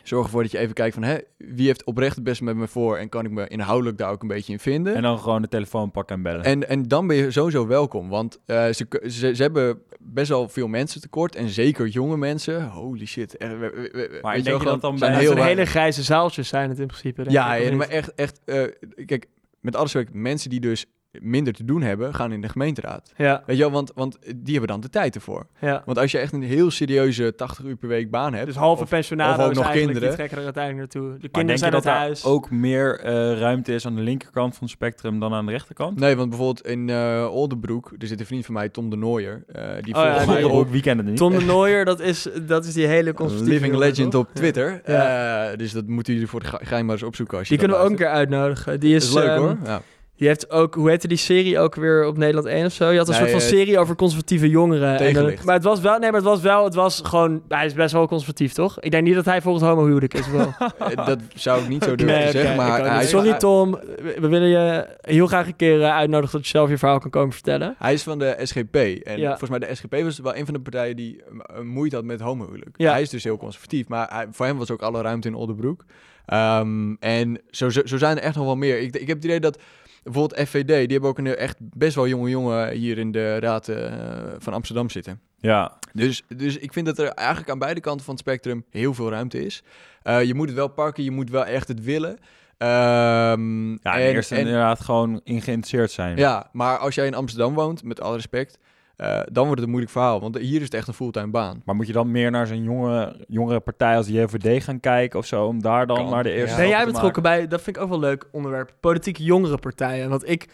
[0.03, 2.67] zorg ervoor dat je even kijkt van, hè, wie heeft oprecht het beste met me
[2.67, 4.95] voor en kan ik me inhoudelijk daar ook een beetje in vinden.
[4.95, 6.43] En dan gewoon de telefoon pakken en bellen.
[6.43, 10.49] En, en dan ben je sowieso welkom, want eh, ze, ze, ze hebben best wel
[10.49, 12.67] veel mensen tekort en zeker jonge mensen.
[12.69, 13.37] Holy shit.
[13.37, 16.47] Echt, we- we- we- Maar denk je dat dan zijn bij- heel hele grijze zaaltjes
[16.47, 17.21] zijn het in principe.
[17.23, 18.63] denk Ja, ik, ja, maar echt, echt eh,
[19.05, 19.25] kijk,
[19.59, 20.85] met alles respect, mensen die dus
[21.21, 23.11] minder te doen hebben, gaan in de gemeenteraad.
[23.17, 25.45] Ja, Weet je wel, want, want die hebben dan de tijd ervoor.
[25.59, 25.81] ja.
[25.85, 28.85] Want als je echt een heel serieuze 80 uur per week baan hebt, Dus halve
[28.85, 30.07] pensionado's of ook nog eigenlijk, kinderen.
[30.07, 31.11] die trekken er uiteindelijk naartoe.
[31.13, 32.25] De maar kinderen denk je zijn dat huis.
[32.25, 35.99] ook meer eh, ruimte is aan de linkerkant van het spectrum dan aan de rechterkant?
[35.99, 39.43] Nee, want bijvoorbeeld in eh Oldenbroek, er zit een vriend van mij, Tom de Nooier.
[39.47, 41.17] eh, die Oh ja, volgt mij op weekenden niet.
[41.17, 44.21] Tom de Nooier, dat is, dat is die hele conservatieve Living Legend toch?
[44.21, 44.81] op Twitter.
[44.85, 45.49] Ja.
[45.51, 47.59] Eh, dus dat moeten jullie voor de ge- geheim maar eens opzoeken als je Die
[47.67, 48.79] kunnen we ook een keer uitnodigen.
[48.79, 49.57] Die is, is leuk ehm, hoor.
[49.63, 49.81] Ja.
[50.15, 52.89] Die heeft ook, hoe heette die serie ook weer op Nederland 1 of zo?
[52.89, 54.99] Je had een Nee, soort van eh, serie over conservatieve jongeren.
[54.99, 57.65] En, eh, maar het was wel, nee, maar het was wel, het was gewoon, hij
[57.65, 58.79] is best wel conservatief, toch?
[58.79, 60.53] Ik denk niet dat hij volgens homohuwelijk is, wel.
[60.77, 63.33] Eh, dat zou ik niet zo durven Nee, te oké, zeggen, ik maar hij, Sorry
[63.33, 63.71] Tom,
[64.19, 67.33] we, willen je heel graag een keer uitnodigen dat je zelf je verhaal kan komen
[67.33, 67.75] vertellen.
[67.77, 68.75] hij is van de SGP.
[68.75, 69.29] En Ja.
[69.29, 71.21] volgens mij de SGP was wel een van de partijen die
[71.63, 72.69] moeite had met homohuwelijk.
[72.77, 72.91] Ja.
[72.91, 75.83] Hij is dus heel conservatief, maar hij- voor hem was ook alle ruimte in Oldenbroek.
[76.25, 78.79] Ehm, en zo, zo, zo zijn er echt nog wel meer.
[78.79, 79.59] Ik, ik heb het idee dat
[80.03, 83.67] bijvoorbeeld FVD, die hebben ook een echt best wel jonge jongen hier in de raad
[83.67, 83.91] eh,
[84.37, 85.19] van Amsterdam zitten.
[85.37, 88.93] Ja, Dus, dus ik vind dat er eigenlijk aan beide kanten van het spectrum heel
[88.93, 89.63] veel ruimte is.
[90.03, 92.17] Eh, je moet het wel pakken, je moet wel echt het willen.
[92.57, 96.17] Ehm, ja en, eerst en- inderdaad gewoon in geïnteresseerd zijn.
[96.17, 98.57] ja, maar als jij in Amsterdam woont, met alle respect,
[98.95, 100.19] eh, dan wordt het een moeilijk verhaal.
[100.19, 101.61] Want hier is het echt een fulltime baan.
[101.65, 105.19] Maar moet je dan meer naar zo'n jonge, jongere partij als de JVD gaan kijken
[105.19, 106.57] of zo, om daar dan Kan, maar de eerste ja.
[106.57, 110.09] ben jij betrokken bij, dat vind ik ook wel een leuk onderwerp, politieke jongerenpartijen.
[110.09, 110.47] Want ik,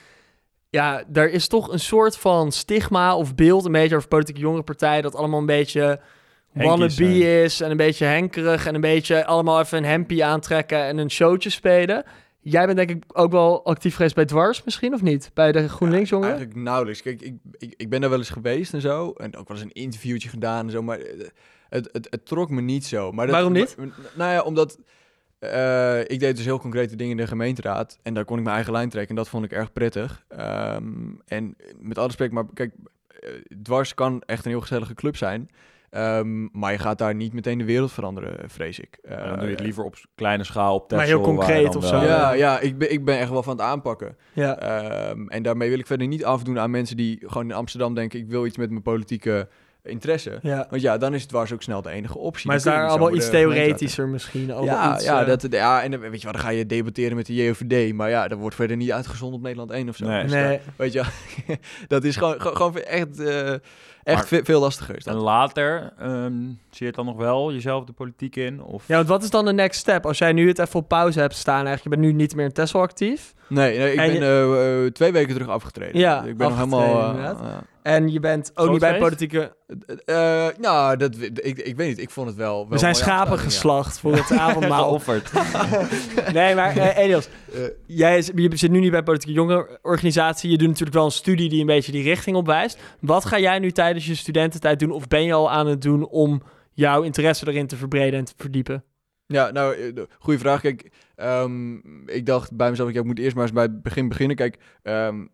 [0.70, 5.04] ja, er is toch een soort van stigma of beeld een beetje over politieke jongerenpartijen,
[5.04, 6.00] dat allemaal een beetje
[6.52, 10.84] Henkies wannabe is en een beetje henkerig en een beetje allemaal even een hempie aantrekken
[10.84, 12.04] en een showtje spelen.
[12.42, 15.32] Jij bent denk ik ook wel actief geweest bij Dwars misschien, of niet?
[15.34, 16.34] Bij de GroenLinks jongeren?
[16.36, 17.02] Eigenlijk nauwelijks.
[17.02, 19.12] Kijk, ik, ik, ik ben daar wel eens geweest en zo.
[19.12, 20.82] En ook wel eens een interviewtje gedaan en zo.
[20.82, 21.28] Maar eh,
[21.70, 23.12] het, het, het trok me niet zo.
[23.12, 23.78] Maar dat, Waarom niet?
[23.78, 24.80] maar- nou ja, omdat...
[25.40, 28.00] eh, ik deed dus heel concrete dingen in de gemeenteraad.
[28.04, 29.10] En daar kon ik mijn eigen lijn trekken.
[29.10, 30.26] En dat vond ik erg prettig.
[30.28, 30.84] Ehm,
[31.26, 32.74] en met alle respect, maar kijk,
[33.20, 33.30] eh,
[33.64, 35.50] dwars kan echt een heel gezellige club zijn.
[35.90, 38.98] Ehm, maar je gaat daar niet meteen de wereld veranderen, vrees ik.
[39.02, 41.18] Dan doe je Eh, het liever op kleine schaal, op Maar Texel.
[41.18, 42.02] heel waar concreet of zo.
[42.04, 44.18] ja, ja ik, ben, ik ben echt wel van het aanpakken.
[44.34, 44.58] Ja.
[44.60, 48.20] Ehm, en daarmee wil ik verder niet afdoen aan mensen die gewoon in Amsterdam denken...
[48.20, 49.48] ik wil iets met mijn politieke
[49.84, 50.40] interesse.
[50.42, 50.68] ja.
[50.70, 52.48] Want ja, dan is het dwars ook snel de enige optie.
[52.48, 54.52] Maar is daar allemaal iets theoretischer misschien?
[54.52, 56.66] Allemaal Ja, iets, ja, eh, dat, ja, en dan, weet je wat, dan ga je
[56.66, 57.94] debatteren met de JOVD.
[57.94, 60.06] Maar ja, dat wordt verder niet uitgezonden op Nederland 1 of zo.
[60.08, 60.22] Nee.
[60.24, 60.44] Dus Nee.
[60.44, 61.04] daar- weet je,
[61.88, 63.54] dat is gewoon, gewoon, gewoon echt, eh,
[64.10, 64.98] echt Maar- ve- veel lastiger.
[64.98, 65.16] Is dat.
[65.16, 68.62] En later, ehm, zie je het dan nog wel jezelf de politiek in?
[68.64, 68.84] Of...
[68.88, 70.06] Ja, want wat is dan de next step?
[70.06, 72.46] Als jij nu het even op pauze hebt staan, eigenlijk, je bent nu niet meer
[72.46, 73.34] in Tesla actief.
[73.48, 76.00] Nee, nee, ik En ben eh, eh, twee weken terug afgetreden.
[76.00, 77.36] Ja, ik ben nog afgetreden, helemaal...
[77.44, 77.58] eh.
[77.84, 79.02] En je bent ook Groot niet bij feest?
[79.04, 79.56] politieke...
[80.06, 82.00] Eh, nou, dat, ik, ik weet niet.
[82.00, 82.56] Ik vond het wel...
[82.56, 83.42] wel We zijn schapen ja.
[83.42, 84.84] geslacht voor het avondmaal.
[84.84, 85.32] Geofferd.
[86.34, 87.30] nee, maar eh, Elias,
[87.86, 90.50] jij is- je zit nu niet bij politieke jongerenorganisatie.
[90.52, 92.80] Je doet natuurlijk wel een studie die een beetje die richting opwijst.
[93.00, 94.92] Wat ga jij nu tijdens je studententijd doen?
[94.92, 96.42] Of ben je al aan het doen om
[96.74, 98.84] jouw interesse erin te verbreden en te verdiepen?
[99.34, 100.62] Ja, nou, eh, de- goede vraag.
[100.62, 104.36] Kijk, ehm, ik dacht bij mezelf, ik moet eerst maar eens bij het begin beginnen.
[104.36, 105.26] Kijk, ehm,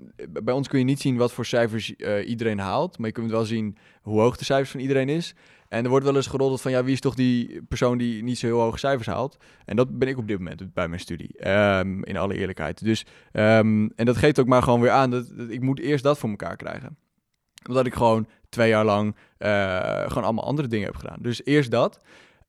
[0.43, 2.97] bij ons kun je niet zien wat voor cijfers eh, iedereen haalt.
[2.97, 5.36] Maar je kunt wel zien hoe hoog de cijfers van iedereen is.
[5.67, 8.38] En er wordt wel eens geroddeld van, ja, wie is toch die persoon die niet
[8.38, 9.38] zo heel hoge cijfers haalt?
[9.65, 12.84] En dat ben ik op dit moment bij mijn studie, ehm, in alle eerlijkheid.
[12.84, 16.17] Dus, en dat geeft ook maar gewoon weer aan dat, dat ik moet eerst dat
[16.17, 16.97] voor elkaar krijgen.
[17.67, 21.17] Omdat ik gewoon twee jaar lang eh, gewoon allemaal andere dingen heb gedaan.
[21.21, 21.99] Dus eerst dat.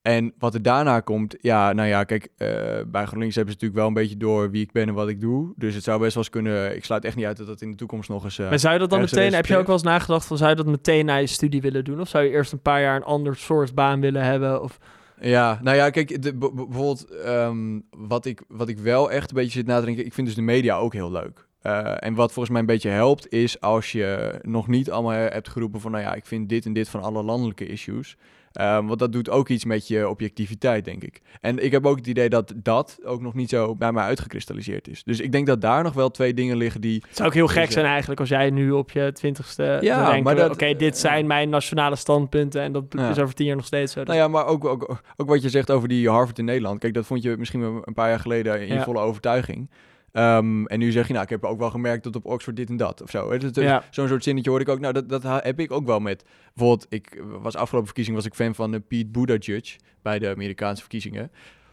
[0.07, 2.49] En wat er daarna komt, ja, nou ja, kijk, eh,
[2.87, 5.21] bij GroenLinks hebben ze natuurlijk wel een beetje door wie ik ben en wat ik
[5.21, 5.53] doe.
[5.57, 7.71] Dus het zou best wel eens kunnen, ik sluit echt niet uit dat dat in
[7.71, 8.39] de toekomst nog eens...
[8.39, 10.51] eh, maar zou je dat dan meteen, heb je ook wel eens nagedacht van, zou
[10.51, 12.01] je dat meteen na je studie willen doen?
[12.01, 14.63] Of zou je eerst een paar jaar een ander soort baan willen hebben?
[14.63, 14.79] Of,
[15.21, 19.59] Ja, nou ja, kijk, de, bijvoorbeeld ehm, wat, ik, wat ik wel echt een beetje
[19.59, 21.47] zit na te denken, ik vind dus de media ook heel leuk.
[21.61, 25.49] Eh, en wat volgens mij een beetje helpt, is als je nog niet allemaal hebt
[25.49, 28.17] geroepen van, nou ja, ik vind dit en dit van alle landelijke issues.
[28.57, 31.21] Ehm, want dat doet ook iets met je objectiviteit, denk ik.
[31.41, 34.89] En ik heb ook het idee dat dat ook nog niet zo bij mij uitgekristalliseerd
[34.89, 35.03] is.
[35.05, 37.03] Dus ik denk dat daar nog wel twee dingen liggen die...
[37.07, 40.05] het zou ook heel gek zijn eigenlijk als jij nu op je twintigste Ja, ja,
[40.05, 43.11] denken, maar dat- oké, dit zijn mijn nationale standpunten en dat Ja.
[43.11, 43.99] is over tien jaar nog steeds zo.
[43.99, 46.79] Dus- Nou ja, maar ook, ook, ook wat je zegt over die Harvard in Nederland.
[46.79, 48.83] Kijk, dat vond je misschien een paar jaar geleden in Ja.
[48.83, 49.71] volle overtuiging.
[50.17, 52.69] Ehm, en nu zeg je, nou, ik heb ook wel gemerkt dat op Oxford dit
[52.69, 53.39] en dat of zo.
[53.39, 53.83] Dus- Ja.
[53.91, 54.81] Zo'n soort zinnetje hoor ik ook.
[54.81, 56.25] Nou, dat, dat heb ik ook wel met...
[56.55, 60.81] Bijvoorbeeld, ik was afgelopen verkiezing was ik fan van uh, Pete Buttigieg bij de Amerikaanse
[60.81, 61.31] verkiezingen.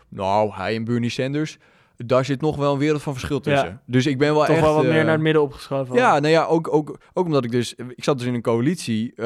[0.10, 1.58] Nou, hij en Bernie Sanders,
[1.95, 3.67] daar zit nog wel een wereld van verschil tussen.
[3.67, 3.82] Ja.
[3.86, 4.65] Dus ik ben wel Toch echt...
[4.65, 5.95] wel wat eh, meer naar het midden opgeschoven.
[5.95, 7.75] ja, nou ja, ook, ook, ook omdat ik dus...
[7.95, 9.25] Ik zat dus in een coalitie eh,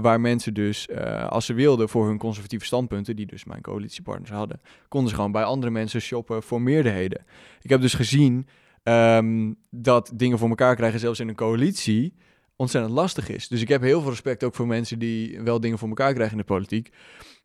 [0.00, 4.30] waar mensen dus, eh, als ze wilden voor hun conservatieve standpunten, die dus mijn coalitiepartners
[4.30, 7.24] hadden, konden ze gewoon bij andere mensen shoppen voor meerderheden.
[7.62, 8.48] Ik heb dus gezien
[8.82, 12.14] ehm, dat dingen voor elkaar krijgen, zelfs in een coalitie,
[12.56, 13.48] ontzettend lastig is.
[13.48, 16.32] Dus ik heb heel veel respect ook voor mensen die wel dingen voor elkaar krijgen
[16.36, 16.88] in de politiek.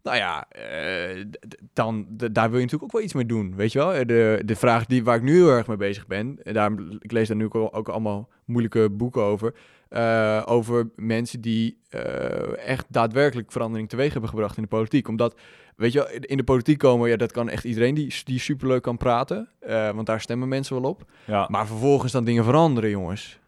[0.03, 1.25] Nou ja, eh,
[1.73, 4.05] dan, daar wil je natuurlijk ook wel iets mee doen, weet je wel?
[4.05, 7.11] De, de vraag die, waar ik nu heel erg mee bezig ben, en daarom, ik
[7.11, 9.53] lees daar nu ook, al- ook allemaal moeilijke boeken over,
[9.89, 15.07] eh, over mensen die eh, echt daadwerkelijk verandering teweeg hebben gebracht in de politiek.
[15.07, 15.39] Omdat,
[15.75, 18.81] weet je wel, in de politiek komen, ja, dat kan echt iedereen die, die superleuk
[18.81, 21.05] kan praten, eh, want daar stemmen mensen wel op.
[21.25, 21.47] Ja.
[21.49, 23.39] Maar vervolgens dan dingen veranderen, jongens.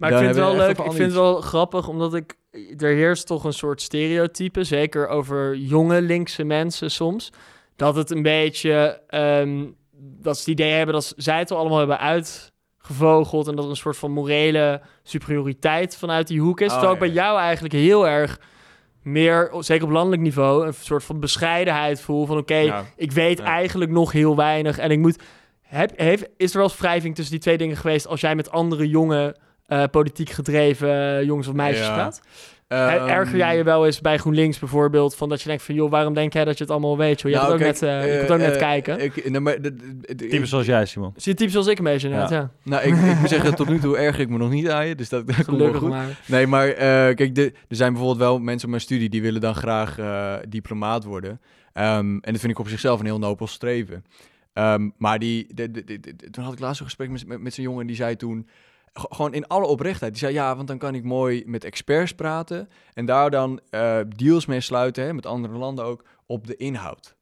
[0.00, 2.34] Maar ik vind het wel leuk, ik vind het wel grappig, omdat ik...
[2.78, 7.30] Er heerst toch een soort stereotype, zeker over jonge linkse mensen soms.
[7.76, 9.00] Dat het een beetje...
[9.06, 13.48] ehm, dat ze het idee hebben dat zij het al allemaal hebben uitgevogeld...
[13.48, 16.66] en dat er een soort van morele superioriteit vanuit die hoek is.
[16.66, 18.40] Oh, Terwijl ja, bij jou eigenlijk heel erg
[19.02, 20.66] meer, zeker op landelijk niveau...
[20.66, 22.38] een soort van bescheidenheid voel van...
[22.38, 22.84] oké, Ja.
[22.96, 23.44] ik weet Ja.
[23.44, 25.22] eigenlijk nog heel weinig en ik moet...
[25.60, 28.06] Heb, heeft, is er wel eens wrijving tussen die twee dingen geweest...
[28.06, 29.36] als jij met andere jonge,
[29.70, 31.94] eh, politiek gedreven eh, jongens of meisjes Ja.
[31.94, 32.20] praat?
[32.68, 35.16] Ehm, Erger jij je wel eens bij GroenLinks bijvoorbeeld...
[35.16, 35.74] van dat je denkt van...
[35.74, 37.20] joh, waarom denk jij dat je het allemaal weet?
[37.20, 37.30] Joh?
[37.30, 39.00] Je, nou, hebt ook net, eh, je eh, komt ook net eh, kijken.
[39.00, 39.56] Ik, nou, maar,
[40.42, 41.12] zoals jij, Simon.
[41.16, 42.36] Zie je type zoals ik een beetje net, Ja.
[42.36, 42.50] ja.
[42.62, 44.94] Nou, ik, ik moet zeggen, tot nu toe erger ik me nog niet aan je,
[44.94, 45.90] dus dat, dat komt wel Gelukkig goed.
[45.90, 46.18] maar.
[46.26, 49.40] Nee, maar eh, kijk, de, er zijn bijvoorbeeld wel mensen op mijn studie die willen
[49.40, 51.40] dan graag eh, diplomaat worden.
[51.72, 54.04] Ehm, en dat vind ik op zichzelf een heel nobel streven.
[54.52, 57.40] Ehm, maar die, de, de, de- de- toen had ik laatst een gesprek met, met,
[57.40, 58.48] met zo'n jongen die zei toen,
[58.92, 62.68] gewoon in alle oprechtheid, die zei ja, want dan kan ik mooi met experts praten
[62.92, 67.16] en daar dan eh, deals mee sluiten, hè, met andere landen ook, op de inhoud.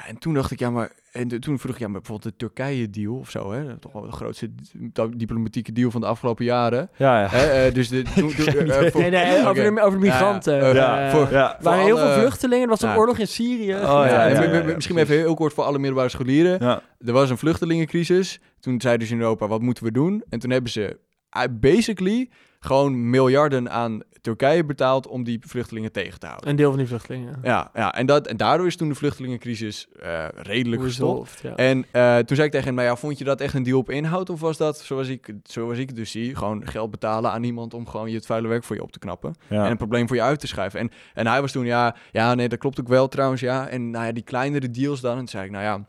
[0.00, 0.90] Ja, en toen dacht ik, ja, maar...
[1.12, 3.78] En de- toen vroeg ik, ja, maar bijvoorbeeld de Turkije-deal of zo, hè?
[3.78, 6.90] Toch wel de grootste di- diplomatieke deal van de afgelopen jaren.
[6.96, 7.28] Ja, ja.
[7.28, 7.66] Hè?
[7.66, 8.02] eh, dus de...
[8.14, 10.54] Toen, toen, Geen eh, voor- Nee, nee, over, de, over de migranten.
[10.56, 10.74] Ja, ja.
[10.74, 11.58] Ja, Eh, voor- ja.
[11.60, 12.62] waren heel veel vluchtelingen.
[12.62, 13.74] Er was een oorlog in Syrië.
[13.74, 16.58] Oh, en misschien even heel kort voor alle middelbare scholieren.
[16.60, 16.82] ja.
[17.04, 18.40] Er was een vluchtelingencrisis.
[18.60, 20.24] Toen zeiden ze in Europa, wat moeten we doen?
[20.28, 20.98] En toen hebben ze
[21.30, 22.28] eh, basically
[22.60, 26.48] gewoon miljarden aan Turkije betaald om die vluchtelingen tegen te houden.
[26.48, 27.38] Een deel van die vluchtelingen.
[27.42, 31.40] Ja, ja en, dat, en daardoor is toen de vluchtelingencrisis eh, redelijk gestopt.
[31.42, 31.56] Ja.
[31.56, 33.78] En eh, toen zei ik tegen hem, nou ja, vond je dat echt een deal
[33.78, 34.30] op inhoud?
[34.30, 37.74] Of was dat, zoals ik, zoals ik het dus zie, gewoon geld betalen aan iemand
[37.74, 39.34] om gewoon je het vuile werk voor je op te knappen?
[39.48, 39.64] Ja.
[39.64, 40.80] En een probleem voor je uit te schuiven.
[40.80, 43.68] En, en hij was toen, ja, ja, nee, dat klopt ook wel trouwens, ja.
[43.68, 45.12] En nou ja, die kleinere deals dan.
[45.12, 45.88] En toen zei ik, nou ja,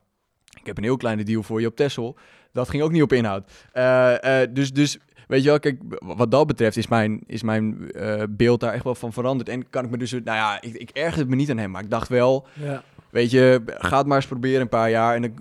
[0.59, 2.17] ik heb een heel kleine deal voor je op Texel.
[2.51, 3.51] Dat ging ook niet op inhoud.
[3.71, 4.97] Eh, eh, dus, dus,
[5.31, 8.83] weet je wel, kijk, wat dat betreft is mijn, is mijn eh, beeld daar echt
[8.83, 9.49] wel van veranderd.
[9.49, 11.83] En kan ik me dus, nou ja, ik, ik ergerde me niet aan hem, maar
[11.83, 12.83] ik dacht wel, ja.
[13.09, 15.15] weet je, ga het maar eens proberen een paar jaar.
[15.15, 15.31] En dan,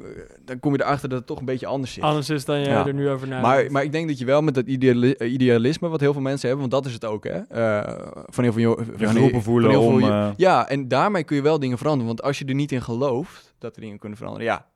[0.44, 2.02] dan kom je erachter dat het toch een beetje anders zit.
[2.02, 2.86] Anders is dan je Ja.
[2.86, 3.48] er nu over nadenkt.
[3.62, 6.48] Maar, maar ik denk dat je wel met dat ideali- idealisme, wat heel veel mensen
[6.48, 7.38] hebben, want dat is het ook, hè?
[7.38, 9.98] eh, van heel veel van heel- voelen van heel om...
[9.98, 12.06] veel eh, ja, en daarmee kun je wel dingen veranderen.
[12.06, 14.66] Want als je er niet in gelooft dat er dingen kunnen veranderen, ja,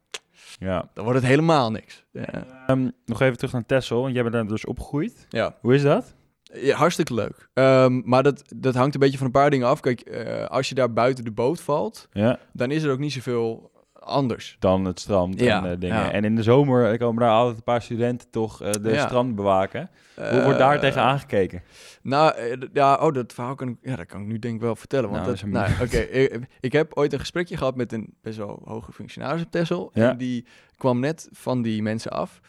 [0.59, 0.91] ja.
[0.95, 2.05] dan wordt het helemaal niks.
[2.13, 5.27] Ja, Ehm, nog even terug naar Texel, want jij bent daar dus opgegroeid.
[5.29, 5.57] ja.
[5.61, 6.15] Hoe is dat?
[6.43, 7.49] Ja, hartstikke leuk.
[7.55, 9.81] Ehm, maar dat, dat hangt een beetje van een paar dingen af.
[9.81, 12.39] Kijk, eh, als je daar buiten de boot valt, Ja.
[12.53, 13.71] dan is er ook niet zoveel
[14.05, 14.57] anders.
[14.59, 15.97] Dan het strand Ja, en eh, dingen.
[15.97, 16.11] ja.
[16.11, 19.07] En in de zomer komen daar altijd een paar studenten toch eh, de Ja.
[19.07, 19.91] strand bewaken.
[20.15, 21.63] Hoe wordt daar tegen aangekeken?
[22.03, 24.61] Nou, eh, ja, oh, dat verhaal kan ik, ja, dat kan ik nu denk ik
[24.61, 25.11] wel vertellen.
[25.11, 28.39] Want Nou, dat, nou, oké, ik, ik heb ooit een gesprekje gehad met een best
[28.39, 29.91] wel hoge functionaris op Texel.
[29.93, 32.41] En die kwam net van die mensen af.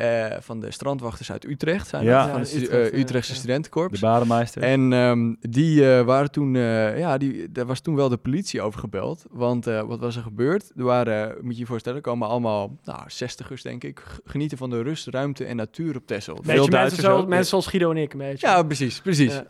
[0.00, 1.88] Eh, van de strandwachters uit Utrecht.
[1.88, 2.28] Zijn Ja.
[2.30, 3.32] van het Utrecht, eh, ja, Utrechtse.
[3.32, 4.00] De studentenkorps.
[4.00, 4.62] badenmeester?
[4.62, 8.62] En ehm, die eh, waren toen, eh, ja, die, daar was toen wel de politie
[8.62, 9.24] over gebeld.
[9.30, 10.72] Want eh, wat was er gebeurd?
[10.76, 14.82] Er waren, moet je je voorstellen, komen allemaal nou, zestigers, denk ik, genieten van de
[14.82, 16.36] rust, ruimte en natuur op Texel.
[16.42, 18.46] Veel mensen, Duitsers zoals, mensen zoals Guido en ik, een beetje.
[18.46, 19.32] Ja, precies, precies.
[19.32, 19.46] Ja.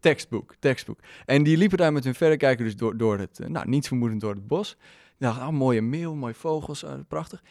[0.00, 0.98] Tekstboek, tekstboek.
[1.24, 4.20] En die liepen daar met hun verrekijker dus door, door het, eh, nou, niet vermoedend
[4.20, 4.76] door het bos.
[5.18, 7.42] Die dachten, ah, mooie meeuw, mooie vogels, eh, prachtig.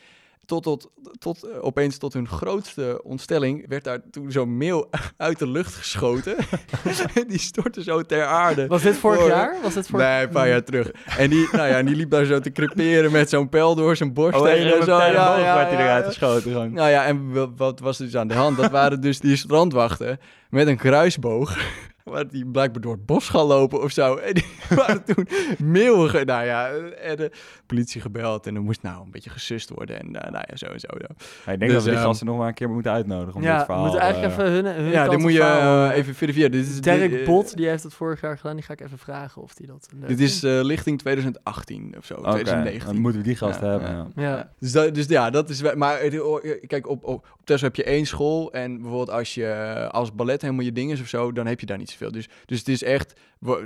[0.45, 5.39] Tot, tot, tot eh, opeens tot hun grootste ontstelling werd daar toen zo'n meeuw uit
[5.39, 6.35] de lucht geschoten.
[7.27, 8.67] die stortte zo ter aarde.
[8.67, 9.55] Was dit vorig jaar?
[9.61, 10.91] Was dit vorig Nee, een paar jaar terug.
[11.17, 14.13] En die, nou ja, die liep daar zo te creperen met zo'n pijl door zijn
[14.13, 14.91] borst Oh, en zo.
[14.91, 16.09] Ja, ja, werd hij ja, eruit ja.
[16.09, 16.73] geschoten gewoon.
[16.73, 18.57] Nou ja, en wa- wat was er dus aan de hand?
[18.57, 21.57] Dat waren dus die strandwachten met een kruisboog.
[22.13, 24.15] Waar die blijkbaar door het bos gaan lopen of zo.
[24.27, 26.09] En die waren toen meeuwen.
[26.09, 26.69] ge- Nou ja,
[27.01, 27.31] en de
[27.65, 28.47] politie gebeld.
[28.47, 29.99] En er moest nou een beetje gesust worden.
[29.99, 30.87] En eh, nou ja, zo en zo.
[30.91, 30.97] zo.
[31.45, 33.35] Ja, ik denk Dus, dat we die ehm, gasten nog maar een keer moeten uitnodigen
[33.35, 33.83] om ja, dit we verhaal...
[33.83, 36.51] moeten eigenlijk eh, even hun, hun Ja, dit moet je eh, even verifiëren.
[36.51, 38.55] Dit is, dit, eh, Bot, die heeft het vorig jaar gedaan.
[38.55, 42.13] Die ga ik even vragen of die dat Dit is eh, lichting 2018 of zo.
[42.13, 42.85] Oké, 2019.
[42.93, 43.89] dan moeten we die gasten Ja, hebben.
[44.15, 44.21] ja.
[44.23, 44.35] ja.
[44.35, 44.49] Ja.
[44.59, 45.73] Dus, dat, dus ja, dat is...
[45.75, 48.51] Maar oh, kijk, op, op, op Tesla heb je één school.
[48.53, 51.31] En bijvoorbeeld als je als ballet helemaal je ding is of zo...
[51.31, 52.11] dan heb je daar niet zoveel.
[52.11, 53.13] Dus, dus het is echt...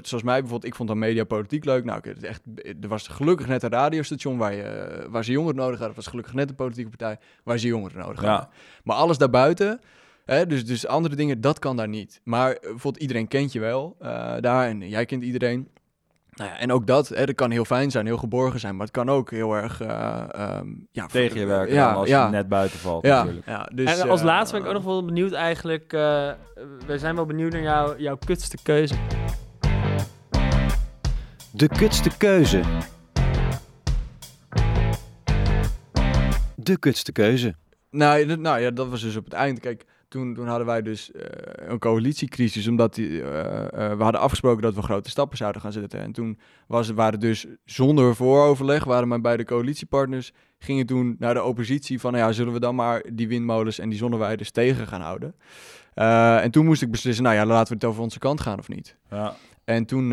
[0.02, 1.84] Zoals mij bijvoorbeeld, ik vond dan media politiek leuk.
[1.84, 2.42] Nou, het echt,
[2.82, 5.96] er was gelukkig net een radiostation waar, je, waar ze jongeren nodig hadden.
[5.96, 8.30] Was gelukkig net een politieke partij waar ze jongeren nodig Ja.
[8.30, 8.50] hadden.
[8.84, 9.80] Maar alles daarbuiten...
[10.26, 12.22] Hè, dus, dus andere dingen, dat kan daar niet.
[12.24, 15.68] Maar eh, bijvoorbeeld iedereen kent je wel eh, daar en jij kent iedereen.
[16.38, 18.86] Nou ja, en ook dat, hè, dat kan heel fijn zijn, heel geborgen zijn, maar
[18.86, 22.32] het kan ook heel erg eh, ehm, ja, Tegen je werken ja, als ja, je
[22.32, 23.46] net buiten valt ja, natuurlijk.
[23.46, 25.94] ja, dus, en als eh, laatste ben ik ook nog wel benieuwd eigenlijk...
[25.94, 26.32] eh,
[26.86, 28.96] we zijn wel benieuwd naar jou, jouw kutste keuze.
[31.52, 32.62] De kutste keuze.
[36.56, 37.56] De kutste keuze.
[37.90, 39.60] Nou, nou ja, dat was dus op het eind.
[39.60, 41.24] Kijk, toen, toen hadden wij dus eh,
[41.70, 45.72] een coalitiecrisis, omdat die, eh, eh, we hadden afgesproken dat we grote stappen zouden gaan
[45.72, 46.00] zetten.
[46.00, 51.44] En toen was, waren dus zonder vooroverleg, waren mijn beide coalitiepartners, gingen toen naar de
[51.44, 55.02] oppositie van, nou ja, zullen we dan maar die windmolens en die zonneweiders tegen gaan
[55.02, 55.36] houden?
[56.44, 58.68] En toen moest ik beslissen, nou ja, laten we het over onze kant gaan of
[58.68, 58.98] niet.
[59.10, 59.36] Ja.
[59.64, 60.10] En toen,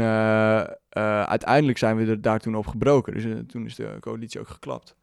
[0.94, 3.14] eh, uiteindelijk zijn we er daar toen op gebroken.
[3.14, 4.96] Dus eh, toen is de coalitie ook geklapt.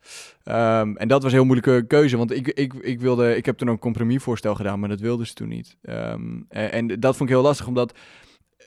[0.43, 3.57] Ehm, en dat was een heel moeilijke keuze, want ik, ik, ik, wilde, ik heb
[3.57, 5.77] toen een compromisvoorstel gedaan, maar dat wilden ze toen niet.
[5.81, 7.97] Ehm, en, en dat vond ik heel lastig, omdat,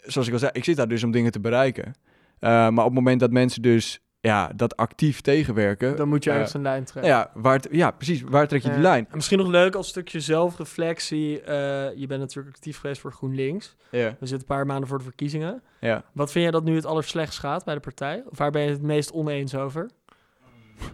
[0.02, 1.94] zoals ik al zei, ik zit daar dus om dingen te bereiken.
[2.38, 5.96] Eh, maar op het moment dat mensen dus ja, dat actief tegenwerken...
[5.96, 7.12] Dan moet je eh, ergens een lijn trekken.
[7.12, 8.22] nou ja, waar, ja, precies.
[8.22, 9.06] Waar trek je die lijn?
[9.10, 11.40] En Misschien nog leuk als stukje zelfreflectie.
[11.40, 11.54] eh,
[11.96, 13.76] je bent natuurlijk actief geweest voor GroenLinks.
[13.90, 15.62] Ja, We zitten een paar maanden voor de verkiezingen.
[15.80, 16.02] ja.
[16.12, 18.22] Wat vind jij dat nu het allerslechtst gaat bij de partij?
[18.30, 19.90] Of waar ben je het meest oneens over?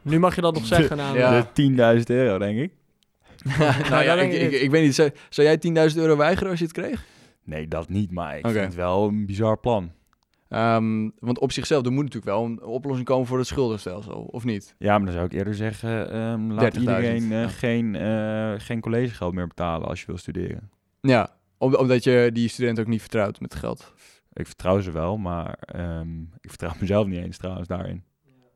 [0.02, 1.46] Nu mag je dat nog zeggen namelijk.
[1.56, 1.94] Ja.
[1.94, 2.72] De 10.000 euro, denk ik.
[3.90, 6.58] nou ja, dat ik, ik ik, weet niet, zou, zou jij 10.000 euro weigeren als
[6.58, 7.04] je het kreeg?
[7.44, 9.92] Nee, dat niet, maar ik vind het wel een bizar plan.
[10.50, 14.44] Ehm, want op zichzelf, er moet natuurlijk wel een oplossing komen voor het schuldenstelsel, of
[14.44, 14.74] niet?
[14.78, 17.48] Ja, maar dan zou ik eerder zeggen, ehm laat 30.000, iedereen eh, ja.
[17.48, 20.70] geen, eh, geen collegegeld meer betalen als je wil studeren.
[21.00, 23.92] Ja, om- omdat je die student ook niet vertrouwt met geld.
[24.32, 28.02] Ik vertrouw ze wel, maar ehm, ik vertrouw mezelf niet eens trouwens daarin.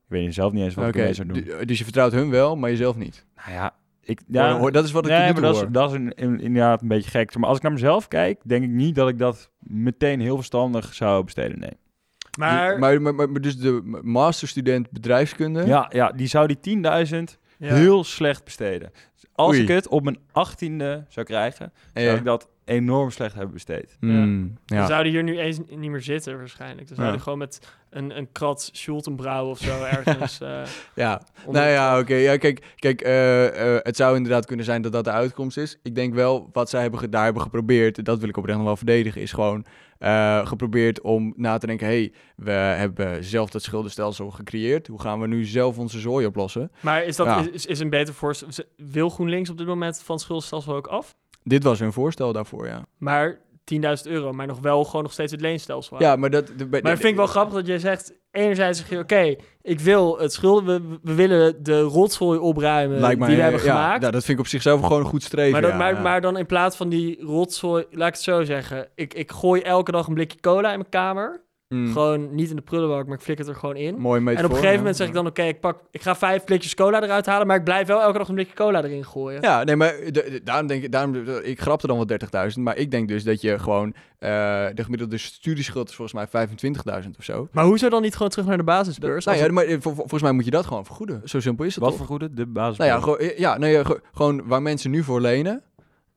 [0.06, 1.42] Ik weet zelf niet eens wat ik ermee zou doen.
[1.42, 3.26] du- dus je vertrouwt hun wel, maar jezelf niet.
[3.36, 6.12] Nou ja, ik, Ja, dat is wat ik nee, maar dat is, dat is een,
[6.12, 7.36] in- inderdaad een beetje gek.
[7.36, 10.94] Maar als ik naar mezelf kijk, denk ik niet dat ik dat meteen heel verstandig
[10.94, 11.58] zou besteden.
[11.58, 11.76] Nee.
[12.38, 15.66] Maar, Maar, maar, maar, maar dus de masterstudent bedrijfskunde.
[15.66, 16.82] Ja, ja, die zou die 10.000
[17.58, 17.74] ja.
[17.74, 18.92] heel slecht besteden.
[19.32, 19.62] Als Oei.
[19.62, 23.96] ik het op mijn achttiende zou krijgen, zou ik dat enorm slecht hebben besteed.
[24.00, 24.86] mm, Dan ja.
[24.86, 26.86] zouden hier nu eens niet meer zitten waarschijnlijk.
[26.88, 27.22] Dan zouden Ja.
[27.22, 30.40] gewoon met een, een krat Schultenbrouw of zo ergens...
[30.42, 30.62] eh,
[30.94, 31.22] ja.
[31.44, 32.14] onder Nou ja, oké.
[32.14, 35.78] Ja, kijk, kijk eh, eh, het zou inderdaad kunnen zijn dat dat de uitkomst is.
[35.82, 38.76] Ik denk wel, wat zij hebben, daar hebben geprobeerd, dat wil ik oprecht nog wel
[38.76, 39.64] verdedigen, is gewoon
[39.98, 44.86] eh, geprobeerd om na te denken, hey, we hebben zelf dat schuldenstelsel gecreëerd.
[44.86, 46.70] Hoe gaan we nu zelf onze zooi oplossen?
[46.80, 47.46] Maar is dat Ja.
[47.52, 48.48] is, is een beter voorstel?
[48.76, 51.14] Wil GroenLinks op dit moment van het schuldenstelsel ook af?
[51.44, 52.86] Dit was hun voorstel daarvoor, ja.
[52.98, 53.38] Maar
[53.74, 56.00] 10.000 euro, maar nog wel gewoon nog steeds het leenstelsel.
[56.02, 56.46] Ja, maar dat...
[56.46, 58.12] de- Maar dat vind ik wel grappig dat jij zegt...
[58.30, 60.90] Enerzijds zeg je, oké, ik wil het schulden...
[60.90, 64.02] We, we willen de rotzooi opruimen mij, die we hebben ja, gemaakt.
[64.02, 65.52] ja, dat vind ik op zichzelf gewoon een goed streven.
[65.52, 66.00] maar, dat, ja, maar, ja.
[66.00, 67.84] maar dan in plaats van die rotzooi...
[67.90, 68.88] Laat ik het zo zeggen.
[68.94, 71.40] Ik, ik gooi elke dag een blikje cola in mijn kamer.
[71.68, 73.98] Mm, Gewoon niet in de prullenbak, maar ik flik het er gewoon in.
[73.98, 76.44] Mooi En op een gegeven moment zeg ik dan, oké, ik pak, ik ga vijf
[76.44, 79.42] blikjes cola eruit halen, maar ik blijf wel elke dag een blikje cola erin gooien.
[79.42, 82.76] Ja, nee, maar de- de- daarom denk ik, daarom, ik grapte dan wel 30.000, maar
[82.76, 84.28] ik denk dus dat je gewoon, eh,
[84.74, 87.48] de gemiddelde studieschuld is volgens mij 25.000 of zo.
[87.52, 89.24] Maar hoezo dan niet gewoon terug naar de basisbeurs?
[89.24, 91.20] Nou ja, maar eh, vol- vol- volgens mij moet je dat gewoon vergoeden.
[91.24, 92.06] Zo simpel is het Wat toch?
[92.06, 92.34] goede?
[92.34, 92.78] De basis.
[92.78, 95.62] Nou ja, gewoon, ja, nou ja, ge- gewoon waar mensen nu voor lenen.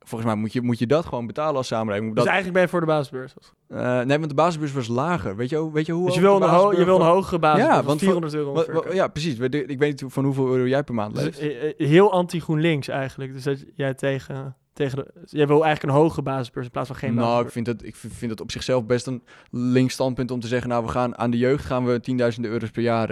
[0.08, 2.08] Volgens mij moet je, moet je dat gewoon betalen als samenleving.
[2.08, 3.34] dus Dat, eigenlijk ben je voor de basisbeurs.
[3.68, 5.36] eh, nee, want de basisbeurs was lager.
[5.36, 7.70] Weet je, weet je hoe Dus je wil een, ho- je wil een hogere basisbeurs,
[7.74, 8.84] Ja, van want 400 euro Wa- ongeveer.
[8.88, 9.40] wa- Ja, precies.
[9.40, 11.40] Ik weet niet van hoeveel euro jij per maand Dus, leeft.
[11.40, 13.34] eh, eh, heel anti-GroenLinks eigenlijk.
[13.34, 15.12] Dus dat jij tegen, tegen de...
[15.26, 17.96] Jij wil eigenlijk een hogere basisbeurs in plaats van geen nou, ik vind, het, ik
[17.96, 20.70] vind vind het op zichzelf best een links standpunt om te zeggen...
[20.70, 22.02] nou, we gaan aan de jeugd gaan we
[22.36, 23.08] 10.000 euro's per jaar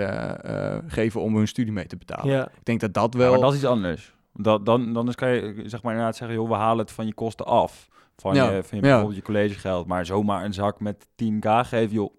[0.87, 2.33] geven om hun studie mee te betalen.
[2.33, 2.45] Ja.
[2.47, 3.31] Ik denk dat dat Ja, wel...
[3.31, 4.13] maar dat is iets anders.
[4.37, 7.05] Dat, dan, dan is, kan je zeg maar inderdaad zeggen, joh, we halen het van
[7.05, 7.87] je kosten af.
[8.15, 9.87] Van Ja, je, van je bijvoorbeeld je collegegeld.
[9.87, 12.13] Maar zomaar een zak met 10k geven, joh,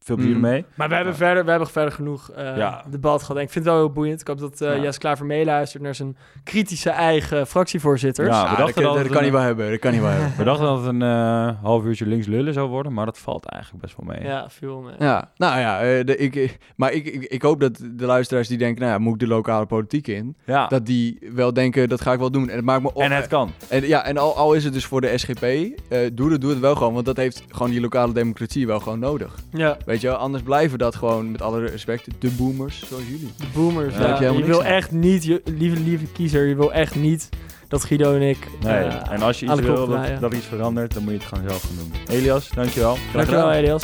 [0.00, 0.44] veel plezier Mm.
[0.44, 0.64] ermee.
[0.74, 2.84] Maar we hebben, verder, we hebben verder genoeg eh, Ja.
[2.90, 3.36] debat gehad.
[3.36, 4.20] En ik vind het wel heel boeiend.
[4.20, 4.82] Ik hoop dat eh Ja.
[4.82, 8.24] Jes Klaver meeluistert naar zijn kritische eigen fractievoorzitter.
[8.26, 9.70] Ja, we Ah, dat, dachten kan- dat kan niet wel hebben.
[9.70, 10.32] Dat kan niet wel hebben.
[10.38, 13.44] We dachten dat het een eh, half uurtje links lullen zou worden, maar dat valt
[13.46, 14.24] eigenlijk best wel mee.
[14.24, 14.94] Ja, veel mee.
[14.98, 18.58] Ja, nou ja, eh, de, ik, maar ik, ik, ik hoop dat de luisteraars die
[18.58, 18.80] denken...
[18.80, 20.36] nou ja, moet ik de lokale politiek in?
[20.46, 22.48] Ja, Dat die wel denken, dat ga ik wel doen.
[22.48, 23.02] En het maakt me op.
[23.02, 23.50] en het kan.
[23.68, 26.50] En, ja, en al, al is het dus voor de SGP, eh, doe, het, doe
[26.50, 26.92] het wel gewoon.
[26.94, 29.34] Want dat heeft gewoon die lokale democratie wel gewoon nodig.
[29.56, 33.32] Ja, Weet je wel, anders blijven dat gewoon, met alle respect, de boomers zoals jullie.
[33.36, 33.96] de boomers.
[33.96, 34.66] Ja, je wil aan.
[34.66, 37.28] echt niet, je, lieve, lieve kiezer, je wil echt niet
[37.68, 38.48] dat Guido en ik...
[38.60, 38.74] Nee.
[38.74, 39.88] eh, en als je iets wil
[40.20, 42.16] dat, iets verandert, dan moet je het gewoon zelf gaan doen.
[42.16, 42.96] Elias, dankjewel.
[43.12, 43.52] Dankjewel.
[43.52, 43.82] Elias.